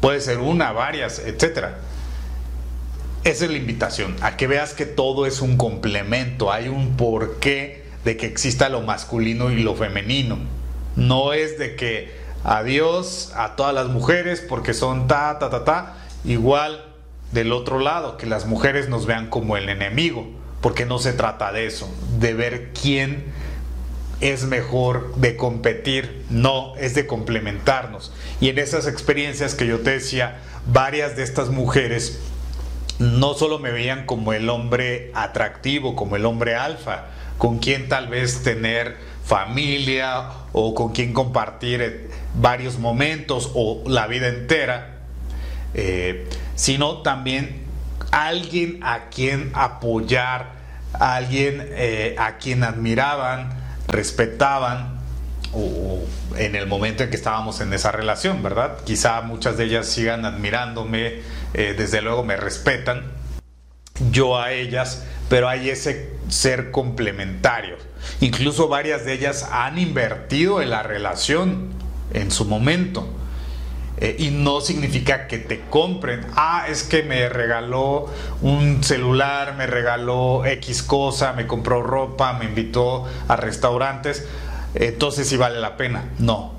[0.00, 1.68] Puede ser una, varias, etc.
[3.24, 7.84] Esa es la invitación, a que veas que todo es un complemento, hay un porqué
[8.04, 10.38] de que exista lo masculino y lo femenino.
[10.96, 12.12] No es de que
[12.42, 15.96] adiós a todas las mujeres porque son ta, ta, ta, ta.
[16.24, 16.84] Igual
[17.30, 20.28] del otro lado, que las mujeres nos vean como el enemigo,
[20.60, 23.24] porque no se trata de eso, de ver quién
[24.22, 28.12] es mejor, de competir, no, es de complementarnos.
[28.40, 32.20] Y en esas experiencias que yo te decía, varias de estas mujeres
[33.00, 37.06] no solo me veían como el hombre atractivo, como el hombre alfa,
[37.36, 44.06] con quien tal vez tener familia o con quien compartir eh, varios momentos o la
[44.06, 44.98] vida entera,
[45.74, 47.64] eh, sino también
[48.12, 50.52] alguien a quien apoyar,
[50.92, 53.61] alguien eh, a quien admiraban,
[53.92, 55.00] respetaban
[55.52, 56.02] o
[56.36, 58.78] en el momento en que estábamos en esa relación, ¿verdad?
[58.84, 61.20] Quizá muchas de ellas sigan admirándome,
[61.52, 63.12] desde luego me respetan,
[64.10, 67.76] yo a ellas, pero hay ese ser complementario.
[68.20, 71.68] Incluso varias de ellas han invertido en la relación
[72.14, 73.06] en su momento.
[74.02, 76.26] Eh, y no significa que te compren.
[76.34, 78.06] Ah, es que me regaló
[78.40, 84.26] un celular, me regaló X cosa, me compró ropa, me invitó a restaurantes.
[84.74, 86.10] Entonces sí vale la pena.
[86.18, 86.52] No,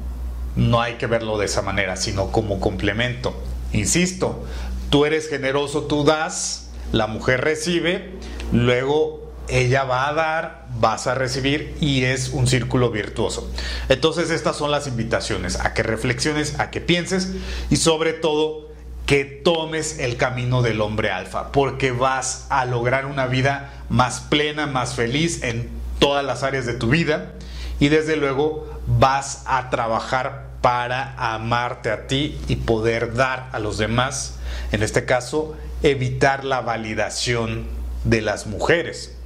[0.56, 3.36] no hay que verlo de esa manera, sino como complemento.
[3.74, 4.46] Insisto,
[4.89, 8.14] tú eres generoso, tú das, la mujer recibe,
[8.54, 13.52] luego ella va a dar, vas a recibir y es un círculo virtuoso.
[13.89, 17.32] Entonces estas son las invitaciones a que reflexiones, a que pienses
[17.70, 18.72] y sobre todo
[19.06, 24.66] que tomes el camino del hombre alfa, porque vas a lograr una vida más plena,
[24.66, 25.70] más feliz en
[26.00, 27.34] todas las áreas de tu vida
[27.80, 33.78] y desde luego vas a trabajar para amarte a ti y poder dar a los
[33.78, 34.38] demás,
[34.72, 37.68] en este caso, evitar la validación
[38.06, 39.18] de las mujeres,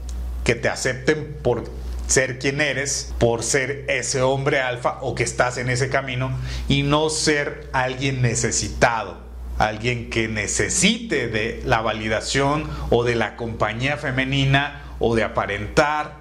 [0.47, 1.65] que te acepten por
[2.07, 6.31] ser quien eres, por ser ese hombre alfa o que estás en ese camino
[6.69, 9.17] y no ser alguien necesitado,
[9.57, 16.13] alguien que necesite de la validación o de la compañía femenina o de aparentar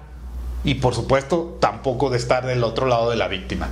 [0.65, 3.69] y por supuesto tampoco de estar del otro lado de la víctima.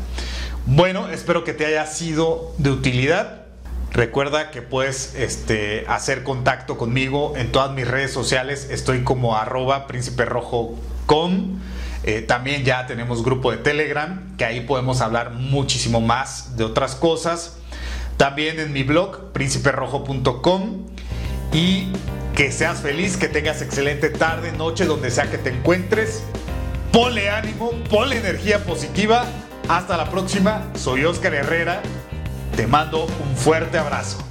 [0.65, 3.44] Bueno, espero que te haya sido de utilidad.
[3.95, 8.67] Recuerda que puedes este, hacer contacto conmigo en todas mis redes sociales.
[8.69, 11.61] Estoy como arroba príncipe rojo com.
[12.03, 16.93] Eh, también ya tenemos grupo de Telegram, que ahí podemos hablar muchísimo más de otras
[16.93, 17.55] cosas.
[18.17, 20.87] También en mi blog, prínciperojo.com.
[21.53, 21.87] Y
[22.35, 26.21] que seas feliz, que tengas excelente tarde, noche, donde sea que te encuentres.
[26.91, 29.23] Ponle ánimo, ponle energía positiva.
[29.69, 30.69] Hasta la próxima.
[30.75, 31.81] Soy Oscar Herrera.
[32.55, 34.24] Te mando un fuerte abrazo.